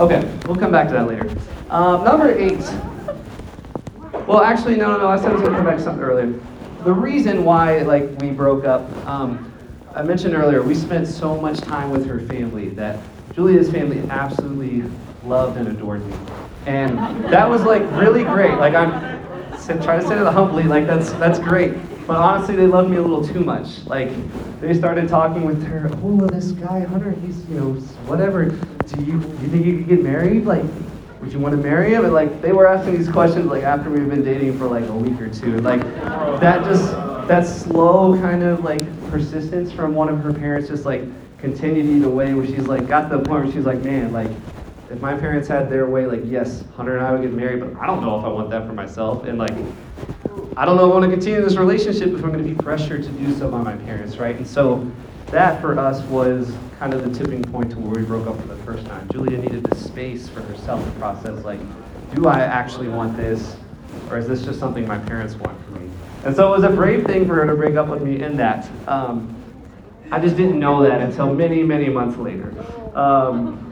[0.00, 1.30] Okay, we'll come back to that later.
[1.70, 2.58] Um, number eight.
[4.26, 5.06] Well, actually, no, no, no.
[5.06, 6.36] I said I was going to come back to something earlier.
[6.82, 8.90] The reason why, like, we broke up.
[9.06, 9.52] Um,
[9.94, 12.98] I mentioned earlier, we spent so much time with her family that
[13.34, 14.90] Julia's family absolutely
[15.24, 16.14] loved and adored me,
[16.66, 16.98] and
[17.32, 18.54] that was like really great.
[18.58, 18.90] Like, I'm
[19.82, 21.74] trying to say it humbly, like that's that's great.
[22.06, 23.86] But honestly, they loved me a little too much.
[23.86, 24.10] Like,
[24.60, 25.88] they started talking with her.
[26.02, 27.72] Oh, this guy Hunter, he's you know
[28.06, 28.46] whatever.
[28.46, 30.44] Do you do you think you could get married?
[30.44, 30.64] Like,
[31.20, 32.04] would you want to marry him?
[32.04, 34.92] And like, they were asking these questions like after we've been dating for like a
[34.92, 35.60] week or two.
[35.60, 35.82] Like,
[36.40, 36.90] that just
[37.28, 41.04] that slow kind of like persistence from one of her parents just like
[41.40, 42.34] continued to eat away.
[42.34, 44.30] Where she's like got to the point where she's like, man, like
[44.90, 47.80] if my parents had their way, like yes, Hunter and I would get married, but
[47.80, 49.24] I don't know if I want that for myself.
[49.24, 49.52] And like
[50.56, 52.54] I don't know if I want to continue this relationship if I'm going to be
[52.54, 54.36] pressured to do so by my parents, right?
[54.36, 54.90] And so
[55.26, 58.48] that for us was kind of the tipping point to where we broke up for
[58.48, 59.08] the first time.
[59.12, 61.60] Julia needed the space for herself to process, like,
[62.14, 63.56] do I actually want this,
[64.10, 65.88] or is this just something my parents want for me?
[66.24, 68.36] And so it was a brave thing for her to break up with me in
[68.38, 68.68] that.
[68.88, 69.39] Um,
[70.10, 72.52] I just didn't know that until many, many months later.
[72.94, 73.66] Um,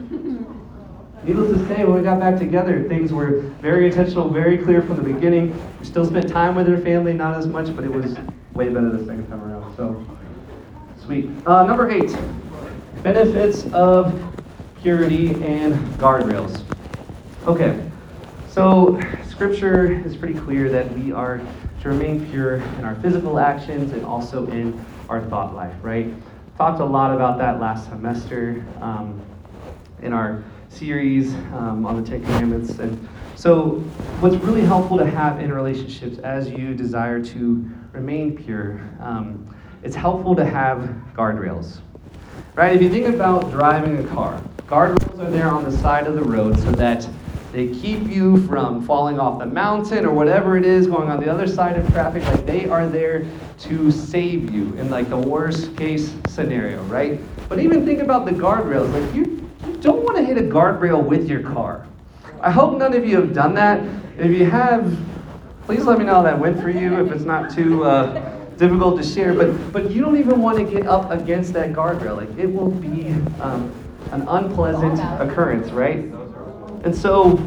[1.23, 4.95] Needless to say, when we got back together, things were very intentional, very clear from
[4.95, 5.53] the beginning.
[5.79, 8.15] We still spent time with her family, not as much, but it was
[8.53, 9.75] way better the second time around.
[9.75, 10.05] So,
[11.03, 11.29] sweet.
[11.45, 12.17] Uh, number eight
[13.03, 14.17] benefits of
[14.81, 16.63] purity and guardrails.
[17.45, 17.79] Okay,
[18.49, 21.41] so scripture is pretty clear that we are
[21.81, 24.73] to remain pure in our physical actions and also in
[25.09, 26.13] our thought life, right?
[26.57, 29.19] Talked a lot about that last semester um,
[30.01, 32.77] in our series um, on the Ten Commandments.
[32.79, 33.79] And so,
[34.19, 39.95] what's really helpful to have in relationships as you desire to remain pure, um, it's
[39.95, 40.79] helpful to have
[41.15, 41.79] guardrails.
[42.53, 42.75] Right?
[42.75, 46.23] If you think about driving a car, guardrails are there on the side of the
[46.23, 47.07] road so that
[47.51, 51.31] they keep you from falling off the mountain or whatever it is going on the
[51.31, 52.23] other side of traffic.
[52.25, 53.25] Like they are there
[53.59, 57.19] to save you in like the worst case scenario, right?
[57.49, 58.91] But even think about the guardrails.
[58.93, 61.85] Like you you don't want to hit a guardrail with your car.
[62.41, 63.83] I hope none of you have done that.
[64.17, 64.97] If you have,
[65.65, 69.01] please let me know how that went for you if it's not too uh, difficult
[69.01, 69.33] to share.
[69.33, 72.17] But, but you don't even want to get up against that guardrail.
[72.17, 73.09] Like, it will be
[73.41, 73.71] um,
[74.11, 76.05] an unpleasant occurrence, right?
[76.83, 77.37] And so,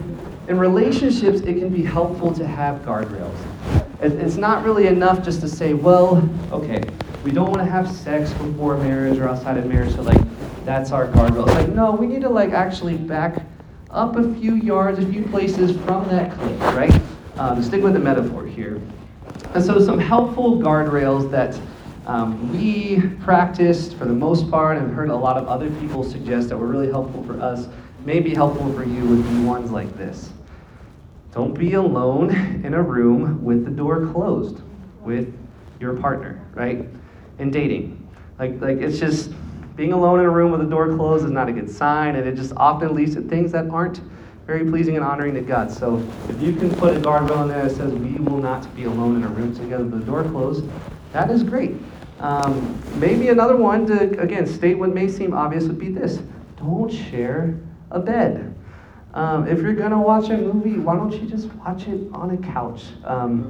[0.48, 3.81] in relationships, it can be helpful to have guardrails.
[4.02, 6.82] It's not really enough just to say, well, okay,
[7.22, 10.20] we don't want to have sex before marriage or outside of marriage, so like
[10.64, 11.46] that's our guardrail.
[11.46, 13.44] It's like, no, we need to like actually back
[13.90, 17.00] up a few yards, a few places from that cliff, right?
[17.36, 18.80] Um, stick with the metaphor here.
[19.54, 21.60] And so some helpful guardrails that
[22.06, 26.48] um, we practiced for the most part and heard a lot of other people suggest
[26.48, 27.68] that were really helpful for us,
[28.04, 30.30] may be helpful for you would be ones like this.
[31.32, 32.30] Don't be alone
[32.64, 34.60] in a room with the door closed
[35.00, 35.34] with
[35.80, 36.86] your partner, right?
[37.38, 37.98] In dating.
[38.38, 39.32] Like, like it's just
[39.74, 42.28] being alone in a room with the door closed is not a good sign, and
[42.28, 44.00] it just often leads to things that aren't
[44.46, 45.70] very pleasing and honoring to God.
[45.70, 48.84] So if you can put a guardrail in there that says we will not be
[48.84, 50.68] alone in a room together with the door closed,
[51.12, 51.76] that is great.
[52.18, 56.18] Um, maybe another one to, again, state what may seem obvious would be this
[56.56, 57.58] don't share
[57.90, 58.51] a bed.
[59.14, 62.36] Um, if you're to watch a movie, why don't you just watch it on a
[62.38, 63.42] couch um,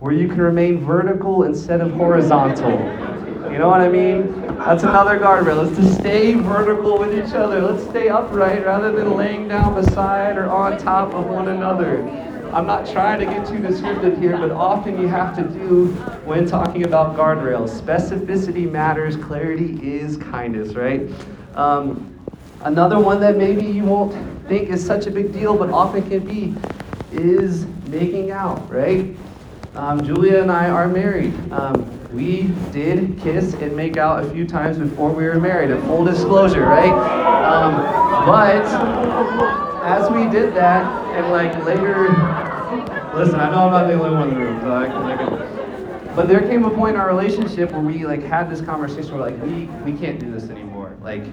[0.00, 2.70] where you can remain vertical instead of horizontal?
[3.52, 4.32] You know what I mean?
[4.56, 5.62] That's another guardrail.
[5.62, 7.60] Let's just stay vertical with each other.
[7.60, 12.02] Let's stay upright rather than laying down beside or on top of one another.
[12.54, 15.88] I'm not trying to get too descriptive here, but often you have to do
[16.24, 17.78] when talking about guardrails.
[17.78, 21.10] Specificity matters, clarity is kindness, right?
[21.54, 22.13] Um,
[22.64, 24.12] another one that maybe you won't
[24.48, 26.54] think is such a big deal, but often can be,
[27.12, 29.14] is making out, right?
[29.74, 31.34] Um, Julia and I are married.
[31.52, 32.42] Um, we
[32.72, 36.62] did kiss and make out a few times before we were married, a full disclosure,
[36.62, 36.92] right?
[37.44, 37.74] Um,
[38.26, 38.64] but
[39.84, 40.86] as we did that,
[41.16, 42.08] and like later,
[43.14, 46.14] listen, I know I'm not the only one in the room, I can, I can,
[46.14, 49.30] but there came a point in our relationship where we like had this conversation where
[49.30, 50.96] like we we can't do this anymore.
[51.02, 51.24] Like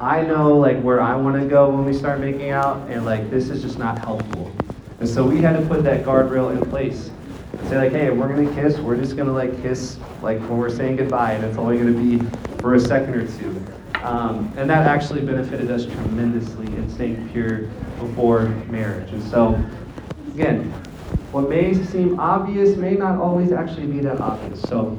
[0.00, 3.28] I know like where I want to go when we start making out, and like
[3.28, 4.50] this is just not helpful.
[4.98, 7.10] And so we had to put that guardrail in place
[7.52, 8.78] and say like, hey, we're gonna kiss.
[8.78, 12.18] We're just gonna like kiss like when we're saying goodbye, and it's only gonna be
[12.62, 13.62] for a second or two.
[14.02, 17.66] Um, and that actually benefited us tremendously in staying pure
[17.98, 19.10] before marriage.
[19.10, 19.62] And so,
[20.32, 20.70] again,
[21.30, 24.62] what may seem obvious may not always actually be that obvious.
[24.62, 24.98] So,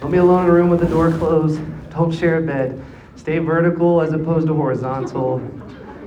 [0.00, 1.60] don't be alone in a room with the door closed.
[1.90, 2.85] Don't share a bed.
[3.26, 5.38] Stay vertical as opposed to horizontal.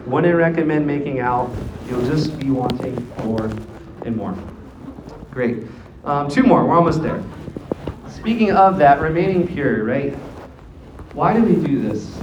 [0.05, 1.53] Wouldn't recommend making out.
[1.89, 2.95] You'll just be wanting
[3.25, 3.51] more
[4.05, 4.33] and more.
[5.29, 5.65] Great.
[6.05, 6.65] Um, two more.
[6.65, 7.21] We're almost there.
[8.07, 10.13] Speaking of that, remaining pure, right?
[11.11, 12.17] Why do we do this?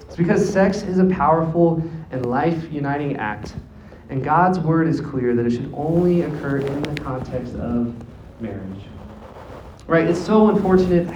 [0.00, 3.54] It's because sex is a powerful and life uniting act.
[4.08, 7.94] And God's word is clear that it should only occur in the context of
[8.40, 8.82] marriage.
[9.86, 10.08] Right?
[10.08, 11.06] It's so unfortunate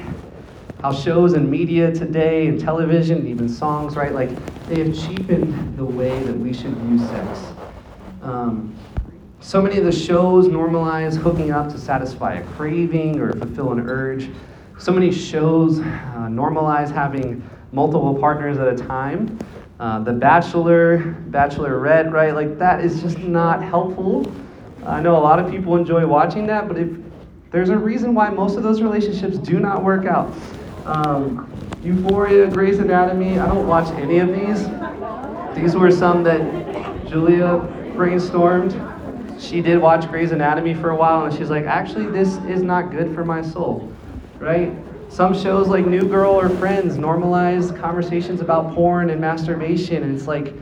[0.82, 4.12] how shows and media today and television, even songs, right?
[4.12, 4.30] Like
[4.68, 7.40] they have cheapened the way that we should view sex.
[8.22, 8.74] Um,
[9.40, 13.88] so many of the shows normalize hooking up to satisfy a craving or fulfill an
[13.88, 14.30] urge.
[14.78, 15.82] So many shows uh,
[16.28, 19.38] normalize having multiple partners at a time.
[19.80, 22.34] Uh, the Bachelor, Bachelorette, right?
[22.34, 24.30] Like that is just not helpful.
[24.84, 26.88] I know a lot of people enjoy watching that, but if
[27.50, 30.32] there's a reason why most of those relationships do not work out.
[30.88, 31.46] Um,
[31.84, 34.64] Euphoria, Grey's Anatomy, I don't watch any of these.
[35.56, 36.40] These were some that
[37.08, 37.60] Julia
[37.94, 38.72] brainstormed
[39.38, 42.90] she did watch Grey's Anatomy for a while, and she's like, actually, this is not
[42.90, 43.92] good for my soul,
[44.38, 44.72] right?
[45.08, 50.26] Some shows like New Girl or Friends normalize conversations about porn and masturbation, and it's
[50.26, 50.52] like,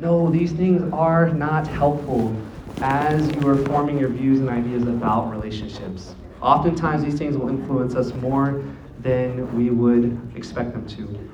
[0.00, 2.34] no, these things are not helpful
[2.80, 6.14] as you are forming your views and ideas about relationships.
[6.40, 8.62] Oftentimes, these things will influence us more
[9.02, 11.30] than we would expect them to.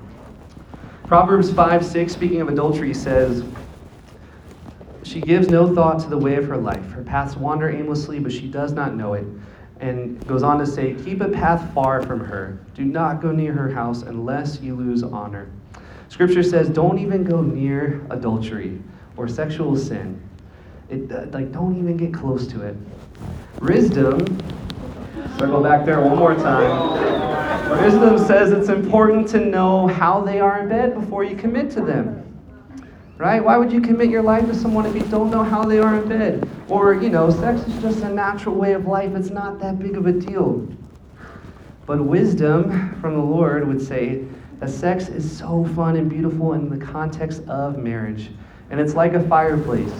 [1.06, 3.44] Proverbs 5 6, speaking of adultery, says,
[5.06, 6.90] she gives no thought to the way of her life.
[6.90, 9.24] Her paths wander aimlessly, but she does not know it.
[9.78, 12.58] And goes on to say, Keep a path far from her.
[12.74, 15.48] Do not go near her house unless you lose honor.
[16.08, 18.82] Scripture says, Don't even go near adultery
[19.16, 20.20] or sexual sin.
[20.88, 22.76] It, like, don't even get close to it.
[23.60, 24.18] Wisdom,
[25.38, 27.82] circle back there one more time.
[27.82, 31.80] Wisdom says it's important to know how they are in bed before you commit to
[31.80, 32.22] them
[33.18, 33.42] right?
[33.42, 36.02] Why would you commit your life to someone if you don't know how they are
[36.02, 36.48] in bed?
[36.68, 39.96] Or, you know, sex is just a natural way of life, it's not that big
[39.96, 40.68] of a deal.
[41.86, 44.24] But wisdom from the Lord would say
[44.60, 48.30] that sex is so fun and beautiful in the context of marriage.
[48.70, 49.92] And it's like a fireplace.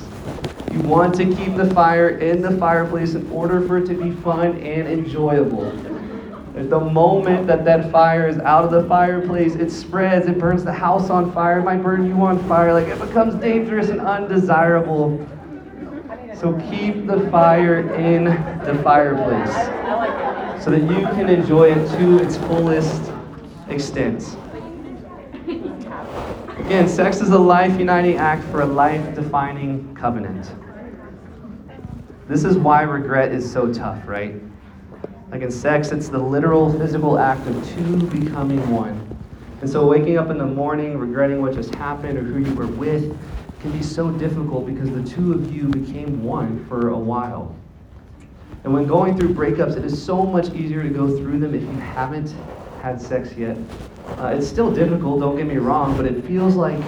[0.73, 4.11] You want to keep the fire in the fireplace in order for it to be
[4.23, 5.71] fun and enjoyable.
[6.55, 10.73] The moment that that fire is out of the fireplace, it spreads, it burns the
[10.73, 12.73] house on fire, it might burn you on fire.
[12.73, 15.27] Like it becomes dangerous and undesirable.
[16.35, 19.55] So keep the fire in the fireplace
[20.63, 23.13] so that you can enjoy it to its fullest
[23.69, 24.37] extent.
[26.59, 30.51] Again, sex is a life uniting act for a life defining covenant.
[32.29, 34.35] This is why regret is so tough, right?
[35.31, 39.03] Like in sex, it's the literal physical act of two becoming one.
[39.61, 42.67] And so waking up in the morning, regretting what just happened or who you were
[42.67, 43.17] with,
[43.61, 47.55] can be so difficult because the two of you became one for a while.
[48.65, 51.63] And when going through breakups, it is so much easier to go through them if
[51.63, 52.35] you haven't
[52.81, 53.57] had sex yet.
[54.19, 56.79] Uh, it's still difficult, don't get me wrong, but it feels like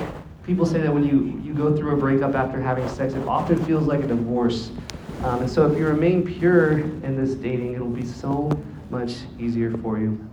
[0.44, 3.62] people say that when you, you go through a breakup after having sex, it often
[3.64, 4.70] feels like a divorce
[5.22, 8.50] um, and so if you remain pure in this dating, it'll be so
[8.88, 10.24] much easier for you.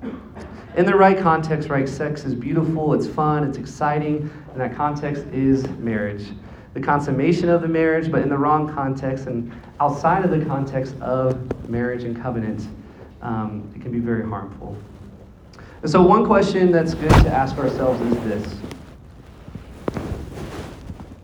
[0.78, 5.26] In the right context, right, sex is beautiful, it's fun, it's exciting, and that context
[5.34, 6.28] is marriage.
[6.76, 10.94] The consummation of the marriage, but in the wrong context and outside of the context
[11.02, 12.68] of marriage and covenant,
[13.24, 14.78] um, it can be very harmful.
[15.86, 18.58] And so, one question that's good to ask ourselves is this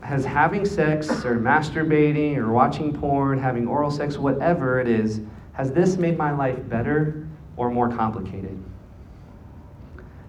[0.02, 5.20] Has having sex or masturbating or watching porn, having oral sex, whatever it is,
[5.54, 8.56] has this made my life better or more complicated?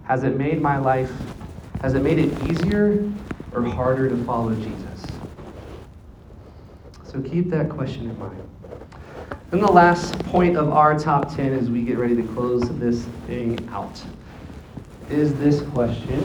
[0.02, 1.12] Has it made my life,
[1.80, 3.08] has it made it easier
[3.52, 5.06] or harder to follow Jesus?
[7.04, 8.42] So keep that question in mind.
[9.52, 13.04] And the last point of our top 10 as we get ready to close this
[13.28, 14.02] thing out
[15.10, 16.22] is this question.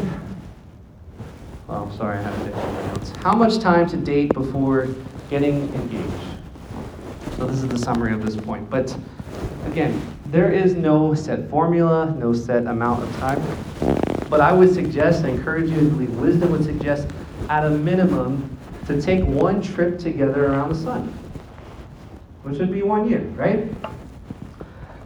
[1.67, 3.13] Oh, I'm sorry, I have to my notes.
[3.17, 4.87] How much time to date before
[5.29, 6.13] getting engaged?
[7.37, 8.69] So this is the summary of this point.
[8.69, 8.95] But
[9.67, 13.41] again, there is no set formula, no set amount of time.
[14.29, 17.07] But I would suggest, I encourage you, I believe wisdom would suggest,
[17.49, 18.57] at a minimum,
[18.87, 21.07] to take one trip together around the sun,
[22.43, 23.67] which would be one year, right?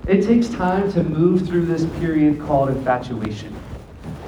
[0.07, 3.57] It takes time to move through this period called infatuation.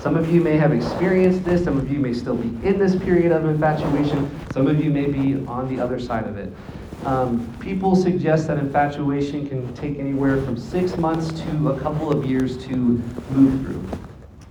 [0.06, 2.96] Some of you may have experienced this, some of you may still be in this
[2.96, 6.54] period of infatuation, some of you may be on the other side of it.
[7.06, 12.24] Um, people suggest that infatuation can take anywhere from six months to a couple of
[12.24, 12.76] years to
[13.32, 13.84] move through.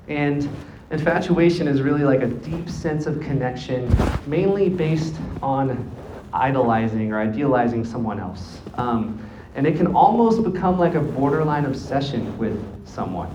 [0.08, 0.48] And
[0.90, 3.88] infatuation is really like a deep sense of connection,
[4.26, 5.88] mainly based on
[6.32, 8.58] idolizing or idealizing someone else.
[8.74, 9.24] Um,
[9.54, 13.30] and it can almost become like a borderline obsession with someone.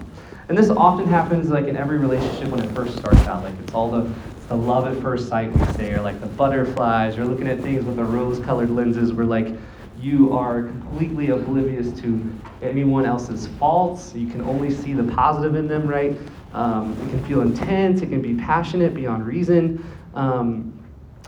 [0.49, 3.43] And this often happens like in every relationship when it first starts out.
[3.43, 4.11] Like it's all the
[4.49, 7.85] the love at first sight, we say, or like the butterflies, you're looking at things
[7.85, 9.55] with the rose colored lenses where like
[9.99, 12.33] you are completely oblivious to
[12.63, 14.15] anyone else's faults.
[14.15, 16.17] You can only see the positive in them, right?
[16.53, 19.85] Um, it can feel intense, it can be passionate beyond reason.
[20.15, 20.73] Um,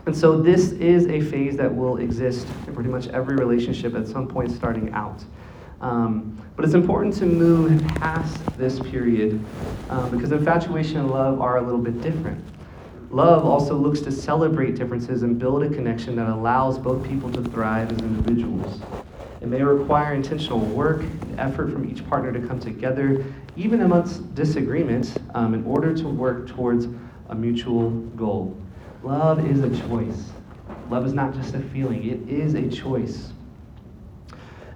[0.07, 4.07] and so this is a phase that will exist in pretty much every relationship at
[4.07, 5.23] some point starting out.
[5.81, 9.43] Um, but it's important to move past this period
[9.89, 12.43] um, because infatuation and love are a little bit different.
[13.09, 17.43] Love also looks to celebrate differences and build a connection that allows both people to
[17.43, 18.79] thrive as individuals.
[19.41, 23.25] It may require intentional work and effort from each partner to come together,
[23.57, 26.87] even amongst disagreements, um, in order to work towards
[27.29, 28.55] a mutual goal.
[29.03, 30.29] Love is a choice.
[30.89, 33.33] Love is not just a feeling, it is a choice.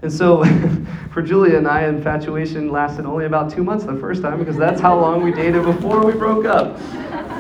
[0.06, 0.44] And so,
[1.12, 4.80] for Julia and I, infatuation lasted only about two months the first time because that's
[4.80, 6.80] how long we dated before we broke up.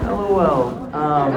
[0.05, 0.95] LOL.
[0.95, 1.36] Um,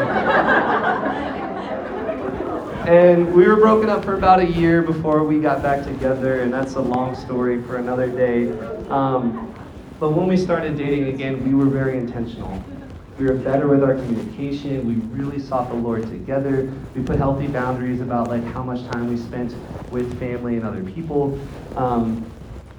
[2.88, 6.50] and we were broken up for about a year before we got back together, and
[6.50, 8.50] that's a long story for another day.
[8.88, 9.54] Um,
[10.00, 12.64] but when we started dating again, we were very intentional.
[13.18, 14.86] We were better with our communication.
[14.86, 16.72] We really sought the Lord together.
[16.94, 19.56] We put healthy boundaries about like how much time we spent
[19.90, 21.36] with family and other people.
[21.74, 22.24] Um,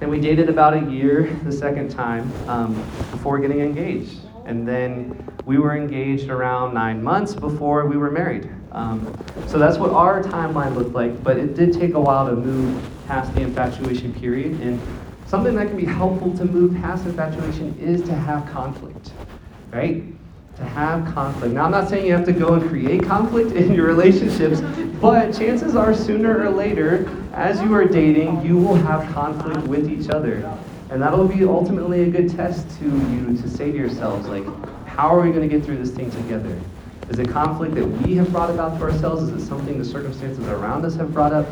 [0.00, 2.74] and we dated about a year the second time um,
[3.10, 4.20] before getting engaged.
[4.46, 8.50] And then we were engaged around nine months before we were married.
[8.72, 9.14] Um,
[9.46, 12.82] so that's what our timeline looked like, but it did take a while to move
[13.06, 14.58] past the infatuation period.
[14.62, 14.80] And
[15.26, 19.12] something that can be helpful to move past infatuation is to have conflict,
[19.70, 20.02] right?
[20.60, 21.54] To have conflict.
[21.54, 24.60] Now, I'm not saying you have to go and create conflict in your relationships,
[25.00, 29.88] but chances are sooner or later, as you are dating, you will have conflict with
[29.88, 30.54] each other.
[30.90, 34.44] And that'll be ultimately a good test to you to say to yourselves, like,
[34.86, 36.60] how are we going to get through this thing together?
[37.08, 39.22] Is it conflict that we have brought about to ourselves?
[39.22, 41.46] Is it something the circumstances around us have brought up?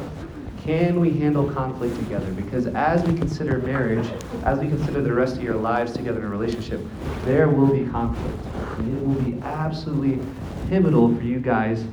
[0.68, 2.30] Can we handle conflict together?
[2.32, 4.06] Because as we consider marriage,
[4.44, 6.82] as we consider the rest of your lives together in a relationship,
[7.24, 8.36] there will be conflict.
[8.76, 10.22] And it will be absolutely
[10.68, 11.86] pivotal for you guys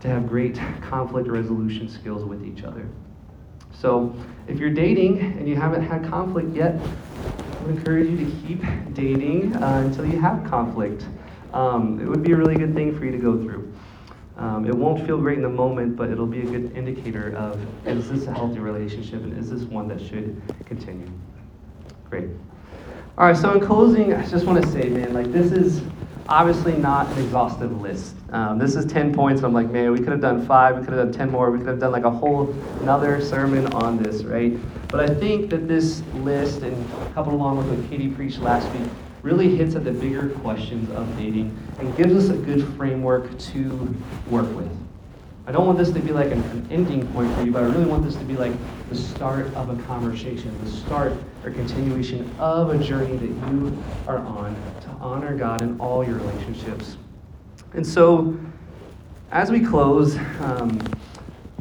[0.00, 2.88] to have great conflict resolution skills with each other.
[3.72, 4.12] So,
[4.48, 8.64] if you're dating and you haven't had conflict yet, I would encourage you to keep
[8.92, 11.06] dating uh, until you have conflict.
[11.52, 13.72] Um, it would be a really good thing for you to go through.
[14.36, 17.58] Um, it won't feel great in the moment, but it'll be a good indicator of
[17.86, 21.10] is this a healthy relationship and is this one that should continue?
[22.10, 22.28] Great.
[23.16, 25.82] All right, so in closing, I just want to say, man, like this is
[26.28, 28.14] obviously not an exhaustive list.
[28.30, 29.42] Um, this is 10 points.
[29.42, 31.58] I'm like, man, we could have done five, we could have done 10 more, we
[31.58, 34.58] could have done like a whole another sermon on this, right?
[34.88, 36.76] But I think that this list, and
[37.14, 38.90] coupled along with what Katie preached last week,
[39.26, 41.50] really hits at the bigger questions of dating
[41.80, 43.92] and gives us a good framework to
[44.30, 44.70] work with.
[45.48, 47.66] I don't want this to be like an, an, ending point for you, but I
[47.66, 48.52] really want this to be like
[48.88, 51.12] the start of a conversation, the start
[51.42, 56.18] or continuation of a journey that you are on to honor God in all your
[56.18, 56.96] relationships.
[57.74, 58.38] And so,
[59.32, 60.80] as we close, um,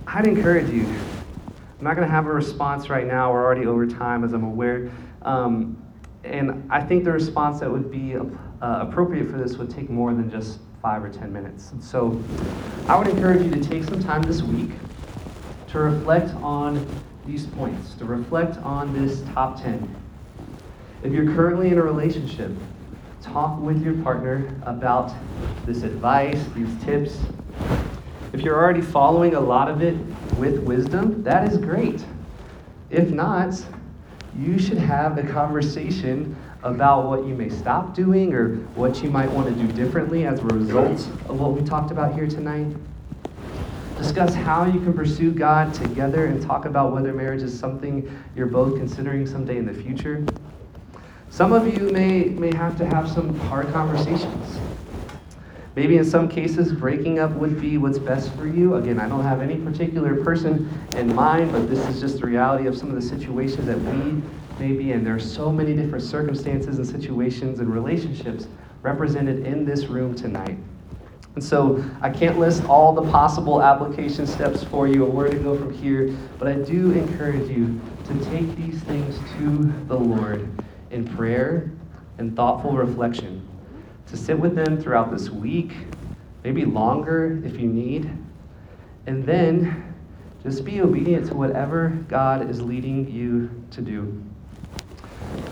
[0.05, 0.85] I'd encourage you.
[0.85, 3.33] I'm not going to have a response right now.
[3.33, 4.91] We're already over time, as I'm aware.
[5.23, 5.81] Um,
[6.25, 8.25] and I think the response that would be uh,
[8.61, 11.71] appropriate for this would take more than just five or ten minutes.
[11.79, 12.21] So
[12.87, 14.71] I would encourage you to take some time this week
[15.69, 16.85] to reflect on
[17.25, 19.95] these points, to reflect on this top 10.
[21.03, 22.51] If you're currently in a relationship,
[23.21, 25.13] talk with your partner about
[25.65, 27.19] this advice, these tips.
[28.33, 29.95] If you're already following a lot of it
[30.37, 32.05] with wisdom, that is great.
[32.89, 33.61] If not,
[34.37, 39.29] you should have a conversation about what you may stop doing or what you might
[39.31, 42.75] want to do differently as a result of what we talked about here tonight.
[43.97, 48.47] Discuss how you can pursue God together and talk about whether marriage is something you're
[48.47, 50.25] both considering someday in the future.
[51.29, 54.59] Some of you may, may have to have some hard conversations.
[55.75, 58.75] Maybe in some cases, breaking up would be what's best for you.
[58.75, 62.65] Again, I don't have any particular person in mind, but this is just the reality
[62.67, 64.23] of some of the situations that we
[64.57, 65.03] may be in.
[65.03, 68.47] There are so many different circumstances and situations and relationships
[68.83, 70.57] represented in this room tonight.
[71.33, 75.37] And so I can't list all the possible application steps for you or where to
[75.37, 80.47] go from here, but I do encourage you to take these things to the Lord
[80.91, 81.69] in prayer
[82.17, 83.44] and thoughtful reflection
[84.07, 85.73] to sit with them throughout this week,
[86.43, 88.11] maybe longer if you need,
[89.07, 89.93] and then
[90.43, 94.23] just be obedient to whatever God is leading you to do.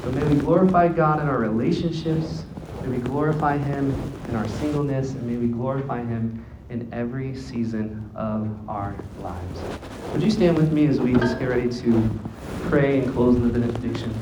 [0.04, 2.46] So may we glorify God in our relationships,
[2.84, 3.92] may we glorify Him
[4.30, 9.62] in our singleness, and may we glorify Him in every season of our lives.
[10.12, 12.10] Would you stand with me as we just get ready to
[12.64, 14.14] pray and close in the benediction?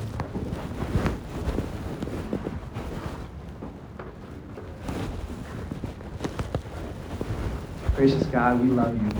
[8.02, 9.12] Gracious God, we love you.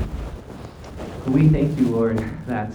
[1.32, 2.18] We thank you, Lord,
[2.48, 2.74] that,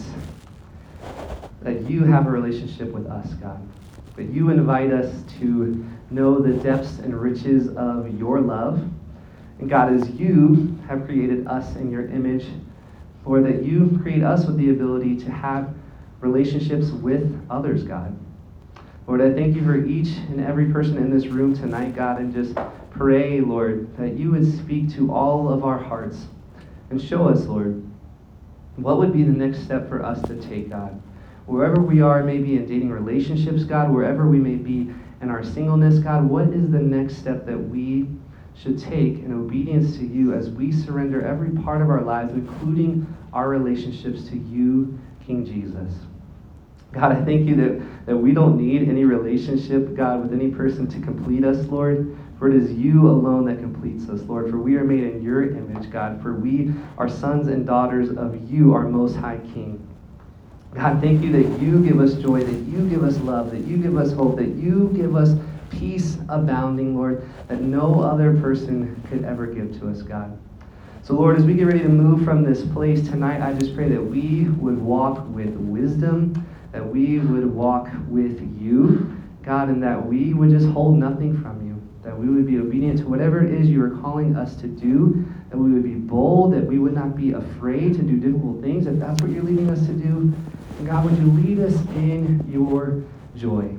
[1.62, 3.60] that you have a relationship with us, God.
[4.14, 8.88] That you invite us to know the depths and riches of your love.
[9.58, 12.46] And God, as you have created us in your image,
[13.24, 15.74] Lord, that you create us with the ability to have
[16.20, 18.16] relationships with others, God.
[19.06, 22.34] Lord, I thank you for each and every person in this room tonight, God, and
[22.34, 22.56] just
[22.90, 26.26] pray, Lord, that you would speak to all of our hearts
[26.90, 27.84] and show us, Lord,
[28.74, 31.00] what would be the next step for us to take, God.
[31.46, 34.92] Wherever we are, maybe in dating relationships, God, wherever we may be
[35.22, 38.08] in our singleness, God, what is the next step that we
[38.56, 43.06] should take in obedience to you as we surrender every part of our lives, including
[43.32, 45.92] our relationships to you, King Jesus?
[46.96, 50.86] God, I thank you that, that we don't need any relationship, God, with any person
[50.88, 52.16] to complete us, Lord.
[52.38, 54.50] For it is you alone that completes us, Lord.
[54.50, 56.22] For we are made in your image, God.
[56.22, 59.86] For we are sons and daughters of you, our most high King.
[60.74, 63.76] God, thank you that you give us joy, that you give us love, that you
[63.76, 65.34] give us hope, that you give us
[65.70, 70.38] peace abounding, Lord, that no other person could ever give to us, God.
[71.02, 73.88] So, Lord, as we get ready to move from this place tonight, I just pray
[73.88, 76.45] that we would walk with wisdom,
[76.76, 81.66] that we would walk with you, God, and that we would just hold nothing from
[81.66, 81.66] you
[82.02, 85.26] that we would be obedient to whatever it is you are calling us to do,
[85.50, 88.86] that we would be bold, that we would not be afraid to do difficult things,
[88.86, 90.32] if that's what you're leading us to do.
[90.78, 93.02] And God, would you lead us in your
[93.36, 93.76] joy?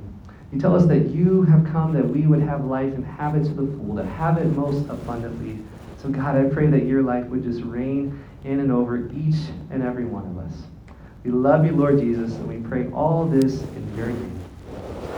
[0.52, 3.44] You tell us that you have come that we would have life and have it
[3.44, 5.64] to the full, to have it most abundantly.
[6.02, 9.36] So, God, I pray that your life would just reign in and over each
[9.70, 10.64] and every one of us.
[11.24, 14.44] We love you, Lord Jesus, and we pray all this in your name.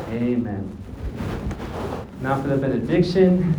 [0.09, 0.77] Amen.
[2.21, 3.55] Now for the benediction.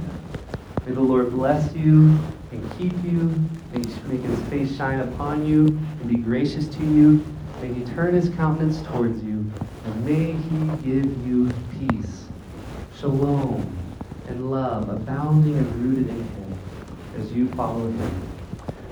[0.86, 2.20] May the Lord bless you
[2.52, 3.34] and keep you.
[3.72, 7.26] May make his face shine upon you and be gracious to you.
[7.62, 9.50] May he turn his countenance towards you.
[9.86, 12.26] And may he give you peace,
[13.00, 13.78] shalom,
[14.28, 16.60] and love, abounding and rooted in him
[17.18, 18.28] as you follow him.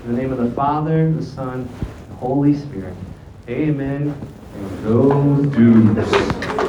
[0.04, 2.94] In the name of the Father, the Son, and the Holy Spirit.
[3.50, 4.14] Amen.
[4.54, 6.59] And go do